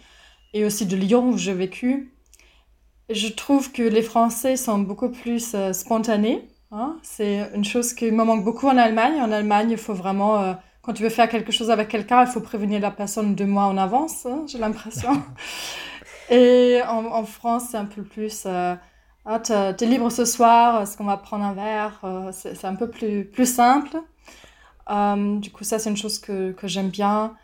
et 0.53 0.65
aussi 0.65 0.85
de 0.85 0.95
Lyon 0.95 1.29
où 1.29 1.37
j'ai 1.37 1.53
vécu. 1.53 2.11
Je 3.09 3.27
trouve 3.29 3.71
que 3.71 3.81
les 3.81 4.01
Français 4.01 4.55
sont 4.55 4.79
beaucoup 4.79 5.09
plus 5.09 5.53
euh, 5.55 5.73
spontanés. 5.73 6.47
Hein. 6.71 6.97
C'est 7.01 7.49
une 7.55 7.65
chose 7.65 7.93
qui 7.93 8.11
me 8.11 8.23
manque 8.23 8.43
beaucoup 8.43 8.67
en 8.67 8.77
Allemagne. 8.77 9.19
En 9.21 9.31
Allemagne, 9.31 9.71
il 9.71 9.77
faut 9.77 9.95
vraiment, 9.95 10.55
quand 10.83 10.93
tu 10.93 11.01
veux 11.01 11.09
faire 11.09 11.27
quelque 11.27 11.51
chose 11.51 11.71
avec 11.71 11.87
quelqu'un, 11.87 12.21
il 12.21 12.27
faut 12.27 12.41
prévenir 12.41 12.79
la 12.79 12.91
personne 12.91 13.33
deux 13.33 13.47
mois 13.47 13.65
en 13.65 13.77
avance, 13.77 14.27
hein, 14.27 14.43
j'ai 14.45 14.59
l'impression. 14.59 15.23
et 16.29 16.79
en, 16.87 17.05
en 17.05 17.23
France, 17.23 17.69
c'est 17.71 17.77
un 17.77 17.85
peu 17.85 18.03
plus 18.03 18.45
ah, 19.31 19.39
tu 19.39 19.53
es 19.53 19.87
libre 19.87 20.09
ce 20.09 20.25
soir, 20.25 20.81
est-ce 20.81 20.97
qu'on 20.97 21.03
va 21.03 21.15
prendre 21.17 21.43
un 21.43 21.53
verre 21.53 21.99
euh, 22.03 22.31
C'est 22.31 22.65
un 22.65 22.73
peu 22.73 22.89
plus, 22.89 23.25
plus 23.25 23.45
simple. 23.45 23.97
Euh, 24.89 25.37
du 25.37 25.51
coup, 25.51 25.63
ça, 25.63 25.77
c'est 25.77 25.91
une 25.91 25.97
chose 25.97 26.17
que, 26.19 26.51
que 26.51 26.67
j'aime 26.67 26.89
bien. 26.89 27.35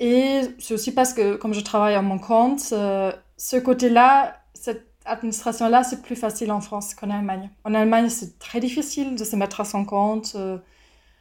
Et 0.00 0.40
c'est 0.58 0.74
aussi 0.74 0.92
parce 0.92 1.12
que, 1.14 1.36
comme 1.36 1.54
je 1.54 1.60
travaille 1.60 1.94
à 1.94 2.02
mon 2.02 2.18
compte, 2.18 2.62
euh, 2.72 3.12
ce 3.36 3.56
côté-là, 3.56 4.36
cette 4.54 4.86
administration-là, 5.04 5.84
c'est 5.84 6.02
plus 6.02 6.16
facile 6.16 6.50
en 6.52 6.60
France 6.60 6.94
qu'en 6.94 7.10
Allemagne. 7.10 7.50
En 7.64 7.74
Allemagne, 7.74 8.08
c'est 8.08 8.38
très 8.38 8.60
difficile 8.60 9.14
de 9.14 9.24
se 9.24 9.36
mettre 9.36 9.60
à 9.60 9.64
son 9.64 9.84
compte. 9.84 10.36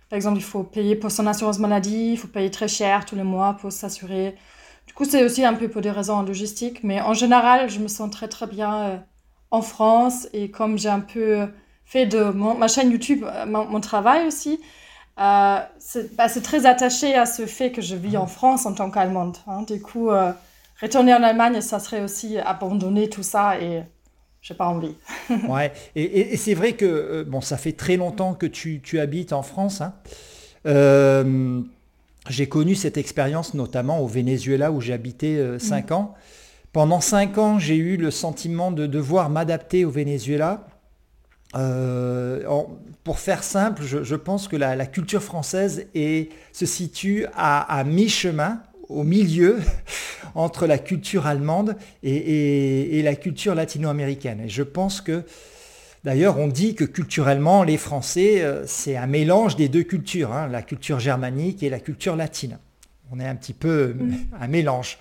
par 0.09 0.17
exemple, 0.17 0.37
il 0.37 0.43
faut 0.43 0.63
payer 0.63 0.95
pour 0.95 1.11
son 1.11 1.27
assurance 1.27 1.59
maladie, 1.59 2.11
il 2.13 2.17
faut 2.17 2.27
payer 2.27 2.51
très 2.51 2.67
cher 2.67 3.05
tous 3.05 3.15
les 3.15 3.23
mois 3.23 3.53
pour 3.53 3.71
s'assurer. 3.71 4.35
Du 4.87 4.93
coup, 4.93 5.05
c'est 5.05 5.23
aussi 5.23 5.45
un 5.45 5.53
peu 5.53 5.69
pour 5.69 5.81
des 5.81 5.91
raisons 5.91 6.21
logistiques, 6.23 6.83
mais 6.83 7.01
en 7.01 7.13
général, 7.13 7.69
je 7.69 7.79
me 7.79 7.87
sens 7.87 8.09
très 8.11 8.27
très 8.27 8.47
bien 8.47 9.03
en 9.51 9.61
France 9.61 10.27
et 10.33 10.51
comme 10.51 10.77
j'ai 10.77 10.89
un 10.89 10.99
peu 10.99 11.47
fait 11.85 12.05
de 12.05 12.23
ma 12.31 12.67
chaîne 12.67 12.91
YouTube 12.91 13.25
euh, 13.25 13.45
mon, 13.47 13.79
travail 13.81 14.27
aussi, 14.27 14.59
euh, 15.19 15.59
bah, 16.17 16.29
c'est 16.29 16.41
très 16.41 16.65
attaché 16.65 17.15
à 17.15 17.25
ce 17.25 17.45
fait 17.45 17.71
que 17.71 17.81
je 17.81 17.95
vis 17.95 18.17
en 18.17 18.27
France 18.27 18.65
en 18.65 18.73
tant 18.73 18.89
qu'Allemande. 18.89 19.37
Hein. 19.47 19.63
Du 19.63 19.81
coup, 19.81 20.09
euh, 20.09 20.31
retourner 20.81 21.13
en 21.13 21.23
Allemagne, 21.23 21.61
ça 21.61 21.79
serait 21.79 22.01
aussi 22.01 22.37
abandonner 22.37 23.09
tout 23.09 23.23
ça 23.23 23.59
et 23.59 23.83
j'ai 24.41 24.53
pas 24.53 24.67
envie. 24.67 24.95
ouais, 25.49 25.71
et, 25.95 26.37
c'est 26.37 26.53
vrai 26.53 26.73
que 26.73 27.23
bon, 27.23 27.41
ça 27.41 27.57
fait 27.57 27.73
très 27.73 27.97
longtemps 27.97 28.33
que 28.33 28.45
tu, 28.45 28.81
habites 28.99 29.33
en 29.33 29.43
France. 29.43 29.81
Hein. 29.81 29.93
j'ai 32.29 32.47
connu 32.47 32.75
cette 32.75 32.97
expérience 32.97 33.53
notamment 33.53 33.99
au 33.99 34.07
Venezuela 34.07 34.71
où 34.71 34.79
j'ai 34.81 34.93
habité 34.93 35.59
5 35.59 35.89
mmh. 35.89 35.93
ans. 35.93 36.15
Pendant 36.71 37.01
cinq 37.01 37.39
ans, 37.39 37.57
j'ai 37.57 37.77
eu 37.77 37.97
le 37.97 38.11
sentiment 38.11 38.71
de 38.71 38.85
devoir 38.85 39.29
m'adapter 39.29 39.85
au 39.85 39.89
Venezuela. 39.89 40.67
Euh, 41.55 42.43
pour 43.03 43.19
faire 43.19 43.43
simple, 43.43 43.83
je, 43.83 44.15
pense 44.15 44.47
que 44.47 44.55
la, 44.55 44.85
culture 44.85 45.23
française 45.23 45.87
se 45.93 46.65
situe 46.65 47.25
à, 47.35 47.83
mi-chemin, 47.85 48.61
au 48.87 49.03
milieu, 49.03 49.57
entre 50.35 50.67
la 50.67 50.77
culture 50.77 51.25
allemande 51.25 51.75
et, 52.03 53.01
la 53.03 53.15
culture 53.15 53.55
latino-américaine. 53.55 54.41
Et 54.41 54.49
je 54.49 54.63
pense 54.63 55.01
que 55.01 55.23
D'ailleurs, 56.05 56.39
on 56.39 56.47
dit 56.47 56.75
que 56.75 56.85
culturellement, 56.85 57.61
les 57.61 57.75
Français, 57.75 58.41
c'est 58.65 58.95
un 58.95 59.05
mélange 59.05 59.57
des 59.57 59.67
deux 59.67 59.83
cultures, 59.83 60.31
hein, 60.31 60.47
la 60.47 60.61
culture 60.61 60.97
germanique 60.97 61.61
et 61.61 61.69
la 61.69 61.81
culture 61.81 62.15
latine 62.15 62.57
on 63.11 63.19
est 63.19 63.25
un 63.25 63.35
petit 63.35 63.53
peu 63.53 63.93
mm. 63.93 64.15
un 64.41 64.47
mélange. 64.47 64.97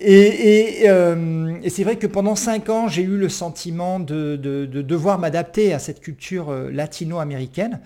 Et, 0.00 0.82
euh, 0.86 1.56
et, 1.62 1.70
c'est 1.70 1.84
vrai 1.84 1.96
que 1.96 2.06
pendant 2.06 2.36
cinq 2.36 2.68
ans, 2.68 2.88
j'ai 2.88 3.02
eu 3.02 3.16
le 3.16 3.28
sentiment 3.28 4.00
de, 4.00 4.36
devoir 4.36 5.18
m'adapter 5.18 5.72
à 5.72 5.78
cette 5.78 6.00
culture 6.00 6.50
euh, 6.50 6.70
latino-américaine. 6.70 7.80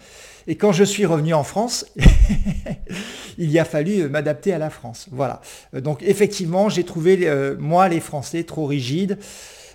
Et 0.46 0.57
quand 0.57 0.72
je 0.72 0.85
suis 0.85 1.05
revenu 1.05 1.35
en 1.35 1.44
France, 1.44 1.87
il 3.38 3.51
y 3.51 3.59
a 3.59 3.64
fallu 3.64 4.09
m'adapter 4.09 4.53
à 4.53 4.59
la 4.59 4.70
France. 4.70 5.07
Voilà. 5.12 5.40
Donc 5.74 6.03
effectivement, 6.03 6.68
j'ai 6.68 6.85
trouvé, 6.85 7.18
euh, 7.24 7.55
moi, 7.59 7.88
les 7.88 8.01
Français 8.01 8.44
trop 8.44 8.66
rigides. 8.66 9.18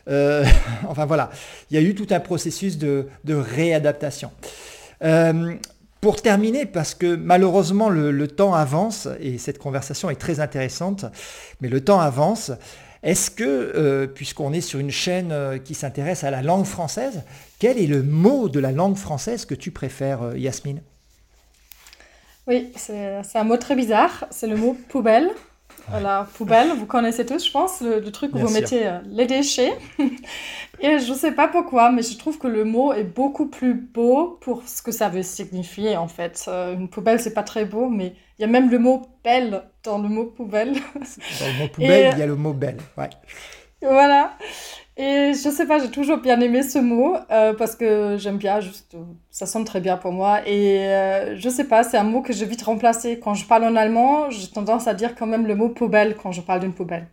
enfin 0.90 1.06
voilà, 1.06 1.30
il 1.72 1.76
y 1.76 1.78
a 1.78 1.82
eu 1.82 1.96
tout 1.96 2.08
un 2.10 2.20
processus 2.20 2.78
de, 2.78 3.08
réadaptation. 3.30 4.32
Pour 6.04 6.22
terminer, 6.22 6.66
parce 6.66 6.96
que 6.96 7.16
malheureusement 7.16 7.88
le, 7.88 8.28
temps 8.28 8.54
avance, 8.54 9.08
et 9.22 9.38
cette 9.38 9.58
conversation 9.58 10.10
est 10.10 10.18
très 10.18 10.42
intéressante, 10.42 11.06
mais 11.62 11.70
le 11.70 11.80
temps 11.80 12.02
avance, 12.02 12.52
est-ce 13.04 13.32
que, 13.32 13.46
euh, 13.46 14.06
puisqu'on 14.06 14.52
est 14.52 14.60
sur 14.60 14.82
une 14.82 14.92
chaîne 14.92 15.32
euh, 15.32 15.60
qui 15.60 15.74
s'intéresse 15.74 16.26
à 16.26 16.30
la 16.30 16.42
langue 16.42 16.66
française, 16.66 17.24
quel 17.58 17.78
est 17.78 17.88
le 17.88 18.04
mot 18.04 18.50
de 18.50 18.60
la 18.60 18.74
langue 18.74 18.98
française 18.98 19.46
que 19.46 19.56
tu 19.56 19.72
préfères, 19.72 20.24
euh, 20.24 20.38
Yasmine? 20.38 20.82
Oui, 22.48 22.74
c'est 22.76 23.22
un 23.36 23.46
mot 23.46 23.56
très 23.56 23.78
bizarre, 23.78 24.26
c'est 24.30 24.48
le 24.48 24.58
mot 24.58 24.76
poubelle. 24.90 25.30
Voilà, 25.90 26.28
poubelle, 26.36 26.70
vous 26.78 26.86
connaissez 26.86 27.26
tous, 27.26 27.46
je 27.46 27.52
pense, 27.52 27.82
le, 27.82 28.02
truc 28.12 28.34
où 28.36 28.40
vous 28.40 28.54
mettez 28.54 28.88
euh, 28.88 29.00
les 29.06 29.26
déchets. 29.26 29.74
Et 30.80 31.00
je 31.00 31.12
ne 31.12 31.18
sais 31.18 31.32
pas 31.32 31.48
pourquoi, 31.48 31.92
mais 31.92 32.02
je 32.02 32.18
trouve 32.18 32.38
que 32.38 32.48
le 32.48 32.64
mot 32.64 32.94
est 32.94 33.04
beaucoup 33.04 33.48
plus 33.48 33.74
beau 33.74 34.38
pour 34.42 34.64
ce 34.66 34.82
que 34.82 34.92
ça 34.92 35.10
veut 35.10 35.24
signifier, 35.24 35.98
en 35.98 36.08
fait. 36.08 36.46
Euh, 36.48 36.74
une 36.74 36.88
poubelle, 36.88 37.20
c'est 37.20 37.34
pas 37.34 37.44
très 37.44 37.66
beau, 37.66 37.90
mais 37.90 38.16
il 38.38 38.42
y 38.42 38.46
a 38.46 38.48
même 38.48 38.70
le 38.70 38.80
mot 38.80 39.02
belle 39.24 39.64
dans 39.84 39.98
le 39.98 40.10
mot 40.10 40.26
poubelle. 40.26 40.74
Dans 40.74 41.48
le 41.48 41.60
mot 41.60 41.68
poubelle, 41.74 42.14
il 42.14 42.20
y 42.20 42.24
a 42.24 42.28
le 42.28 42.36
mot 42.36 42.54
belle, 42.54 42.78
ouais. 42.98 43.10
Voilà. 43.82 44.34
Et 44.96 45.34
je 45.34 45.50
sais 45.50 45.66
pas, 45.66 45.80
j'ai 45.80 45.90
toujours 45.90 46.18
bien 46.18 46.40
aimé 46.40 46.62
ce 46.62 46.78
mot 46.78 47.16
euh, 47.32 47.54
parce 47.56 47.76
que 47.76 48.16
j'aime 48.20 48.38
bien, 48.38 48.60
juste, 48.60 48.96
ça 49.32 49.48
sonne 49.48 49.66
très 49.66 49.82
bien 49.82 49.98
pour 49.98 50.12
moi. 50.12 50.48
Et 50.48 50.86
euh, 50.88 51.36
je 51.36 51.50
sais 51.50 51.64
pas, 51.64 51.84
c'est 51.84 51.98
un 51.98 52.04
mot 52.04 52.22
que 52.22 52.32
j'ai 52.32 52.46
vite 52.46 52.62
remplacé. 52.62 53.20
Quand 53.20 53.34
je 53.34 53.46
parle 53.46 53.64
en 53.64 53.76
allemand, 53.76 54.30
j'ai 54.30 54.48
tendance 54.48 54.88
à 54.88 54.94
dire 54.94 55.16
quand 55.16 55.26
même 55.26 55.48
le 55.48 55.56
mot 55.56 55.70
poubelle 55.70 56.16
quand 56.16 56.32
je 56.32 56.42
parle 56.42 56.60
d'une 56.60 56.74
poubelle. 56.74 57.08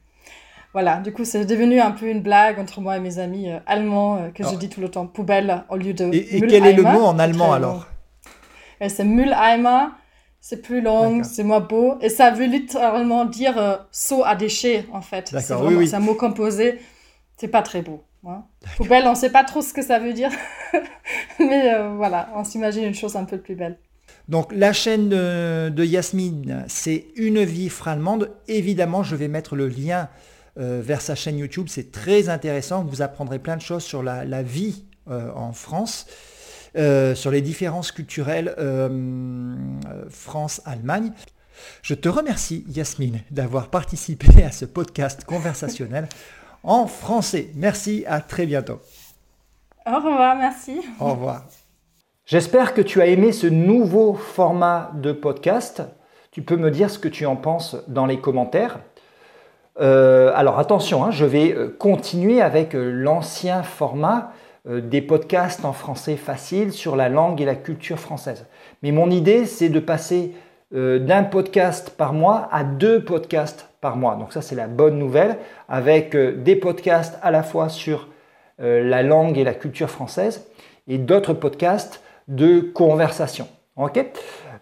Voilà, 0.75 0.99
du 0.99 1.13
coup, 1.13 1.25
c'est 1.25 1.47
devenu 1.47 1.81
un 1.81 1.91
peu 1.91 2.07
une 2.07 2.21
blague 2.21 2.59
entre 2.59 2.83
moi 2.83 2.99
et 2.99 3.01
mes 3.01 3.19
amis 3.19 3.51
euh, 3.51 3.59
allemands 3.67 4.31
que 4.35 4.45
je 4.45 4.55
dis 4.57 4.69
tout 4.69 4.83
le 4.83 4.91
temps 4.91 5.07
poubelle 5.07 5.65
au 5.71 5.77
lieu 5.77 5.95
de. 5.95 6.05
Et, 6.13 6.37
et 6.37 6.41
quel 6.43 6.67
est 6.67 6.75
le 6.75 6.83
mot 6.83 7.03
en 7.03 7.19
allemand 7.19 7.53
alors 7.53 7.87
C'est 8.87 9.05
Mülleimer. 9.05 9.87
C'est 10.43 10.63
plus 10.63 10.81
long, 10.81 11.23
c'est 11.23 11.43
moins 11.43 11.61
beau. 11.61 11.99
Et 12.01 12.09
ça 12.09 12.31
veut 12.31 12.47
littéralement 12.47 13.27
dire 13.27 13.85
seau 13.91 14.23
à 14.25 14.35
déchets, 14.35 14.87
en 14.91 15.03
fait. 15.03 15.35
C'est 15.39 15.55
oui, 15.55 15.75
oui. 15.75 15.95
un 15.95 16.01
mot 16.01 16.15
composé. 16.15 16.79
C'est 17.41 17.49
pas 17.49 17.63
très 17.63 17.81
beau. 17.81 18.05
Hein. 18.27 18.43
Poubelle, 18.77 19.05
on 19.07 19.15
sait 19.15 19.31
pas 19.31 19.45
trop 19.45 19.63
ce 19.63 19.73
que 19.73 19.81
ça 19.81 19.99
veut 19.99 20.13
dire. 20.13 20.31
Mais 21.39 21.73
euh, 21.73 21.95
voilà, 21.97 22.29
on 22.37 22.45
s'imagine 22.45 22.85
une 22.85 22.95
chose 22.95 23.17
un 23.17 23.25
peu 23.25 23.39
plus 23.39 23.55
belle. 23.55 23.79
Donc 24.29 24.53
la 24.53 24.75
chaîne 24.75 25.09
de, 25.09 25.85
Yasmine, 25.85 26.67
c'est 26.69 27.07
Une 27.17 27.43
vie 27.43 27.73
allemande. 27.87 28.31
Évidemment, 28.47 29.03
je 29.03 29.17
vais 29.17 29.29
mettre 29.29 29.57
le 29.57 29.69
lien 29.69 30.11
euh, 30.59 30.83
vers 30.85 31.01
sa 31.01 31.15
chaîne 31.15 31.39
YouTube. 31.39 31.69
C'est 31.71 31.91
très 31.91 32.29
intéressant. 32.29 32.85
Vous 32.85 33.01
apprendrez 33.01 33.39
plein 33.39 33.57
de 33.57 33.63
choses 33.63 33.85
sur 33.85 34.03
la, 34.03 34.43
vie 34.43 34.85
euh, 35.09 35.33
en 35.35 35.53
France, 35.55 36.07
sur 36.75 37.31
les 37.31 37.41
différences 37.41 37.91
culturelles 37.91 38.55
France-Allemagne. 40.11 41.13
Je 41.83 41.95
te 41.95 42.09
remercie, 42.11 42.65
Yasmine, 42.69 43.21
d'avoir 43.31 43.69
participé 43.69 44.45
à 44.45 44.51
ce 44.51 44.67
podcast 44.67 45.25
conversationnel 45.25 46.07
en 46.65 46.87
français. 46.87 47.49
Merci, 47.55 48.05
à 48.07 48.21
très 48.21 48.47
bientôt. 48.47 48.81
Au 49.87 49.97
revoir, 49.97 50.37
merci. 50.37 50.81
Au 51.01 51.11
revoir. 51.11 51.45
J'espère 52.27 52.75
que 52.75 52.81
tu 52.81 53.01
as 53.03 53.07
aimé 53.07 53.33
ce 53.33 53.47
nouveau 53.47 54.15
format 54.15 54.93
de 54.95 55.13
podcast. 55.13 55.83
Tu 56.31 56.43
peux 56.43 56.57
me 56.57 56.71
dire 56.71 56.91
ce 56.91 56.99
que 56.99 57.09
tu 57.09 57.27
en 57.27 57.35
penses 57.35 57.77
dans 57.89 58.07
les 58.07 58.21
commentaires. 58.21 58.79
Euh, 59.81 60.31
alors 60.35 60.59
attention, 60.59 61.05
hein, 61.05 61.11
je 61.11 61.25
vais 61.25 61.53
euh, 61.53 61.75
continuer 61.77 62.43
avec 62.43 62.75
euh, 62.75 62.91
l'ancien 62.91 63.63
format 63.63 64.33
des 64.69 65.01
podcasts 65.01 65.65
en 65.65 65.73
français 65.73 66.17
facile 66.17 66.71
sur 66.73 66.95
la 66.95 67.09
langue 67.09 67.41
et 67.41 67.47
la 67.47 67.55
culture 67.55 67.99
française. 67.99 68.47
Mais 68.83 68.93
mon 68.93 69.11
idée, 69.11 69.47
c'est 69.47 69.71
de 69.71 69.81
passer 69.81 70.35
d'un 70.71 71.25
podcast 71.25 71.95
par 71.97 72.13
mois 72.13 72.47
à 72.53 72.63
deux 72.63 73.03
podcasts 73.03 73.70
par 73.81 73.97
mois. 73.97 74.17
Donc 74.17 74.33
ça, 74.33 74.43
c'est 74.43 74.55
la 74.55 74.67
bonne 74.67 74.99
nouvelle, 74.99 75.39
avec 75.69 76.15
euh, 76.15 76.37
des 76.37 76.57
podcasts 76.57 77.19
à 77.23 77.31
la 77.31 77.43
fois 77.43 77.69
sur 77.69 78.09
euh, 78.61 78.89
la 78.89 79.03
langue 79.03 79.39
et 79.39 79.45
la 79.45 79.55
culture 79.55 79.91
française 79.91 80.47
et 80.89 80.99
d'autres 80.99 81.35
podcasts 81.35 82.03
de 82.29 82.61
conversation. 82.61 83.49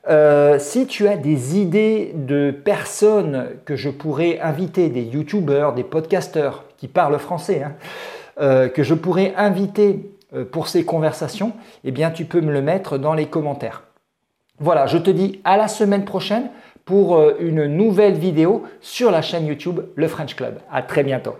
Euh, 0.09 0.59
si 0.59 0.87
tu 0.87 1.09
as 1.09 1.17
des 1.17 1.59
idées 1.59 2.13
de 2.15 2.51
personnes 2.51 3.49
que 3.65 3.75
je 3.75 3.91
pourrais 3.91 4.39
inviter, 4.41 4.89
des 4.89 5.03
youtubeurs, 5.03 5.75
des 5.75 5.83
podcasteurs 5.83 6.65
qui 6.77 6.87
parlent 6.87 7.19
français, 7.19 7.63
hein, 7.65 8.69
que 8.69 8.85
je 8.85 8.95
pourrais 8.95 9.35
inviter 9.37 10.13
pour 10.53 10.69
ces 10.69 10.85
conversations, 10.85 11.53
eh 11.83 11.91
bien 11.91 12.13
tu 12.13 12.25
peux 12.25 12.41
me 12.41 12.53
le 12.53 12.63
mettre 12.63 12.97
dans 12.97 13.15
les 13.15 13.27
commentaires. 13.27 13.83
Voilà, 14.61 14.87
je 14.87 14.99
te 14.99 15.11
dis 15.11 15.41
à 15.43 15.57
la 15.57 15.67
semaine 15.67 16.05
prochaine 16.05 16.51
pour 16.89 17.19
euh, 17.19 17.37
une 17.39 17.67
nouvelle 17.67 18.15
vidéo 18.15 18.63
sur 18.81 19.11
la 19.11 19.21
chaîne 19.21 19.47
YouTube 19.47 19.81
Le 19.95 20.09
French 20.09 20.35
Club. 20.35 20.55
À 20.73 20.81
très 20.81 21.05
bientôt. 21.05 21.35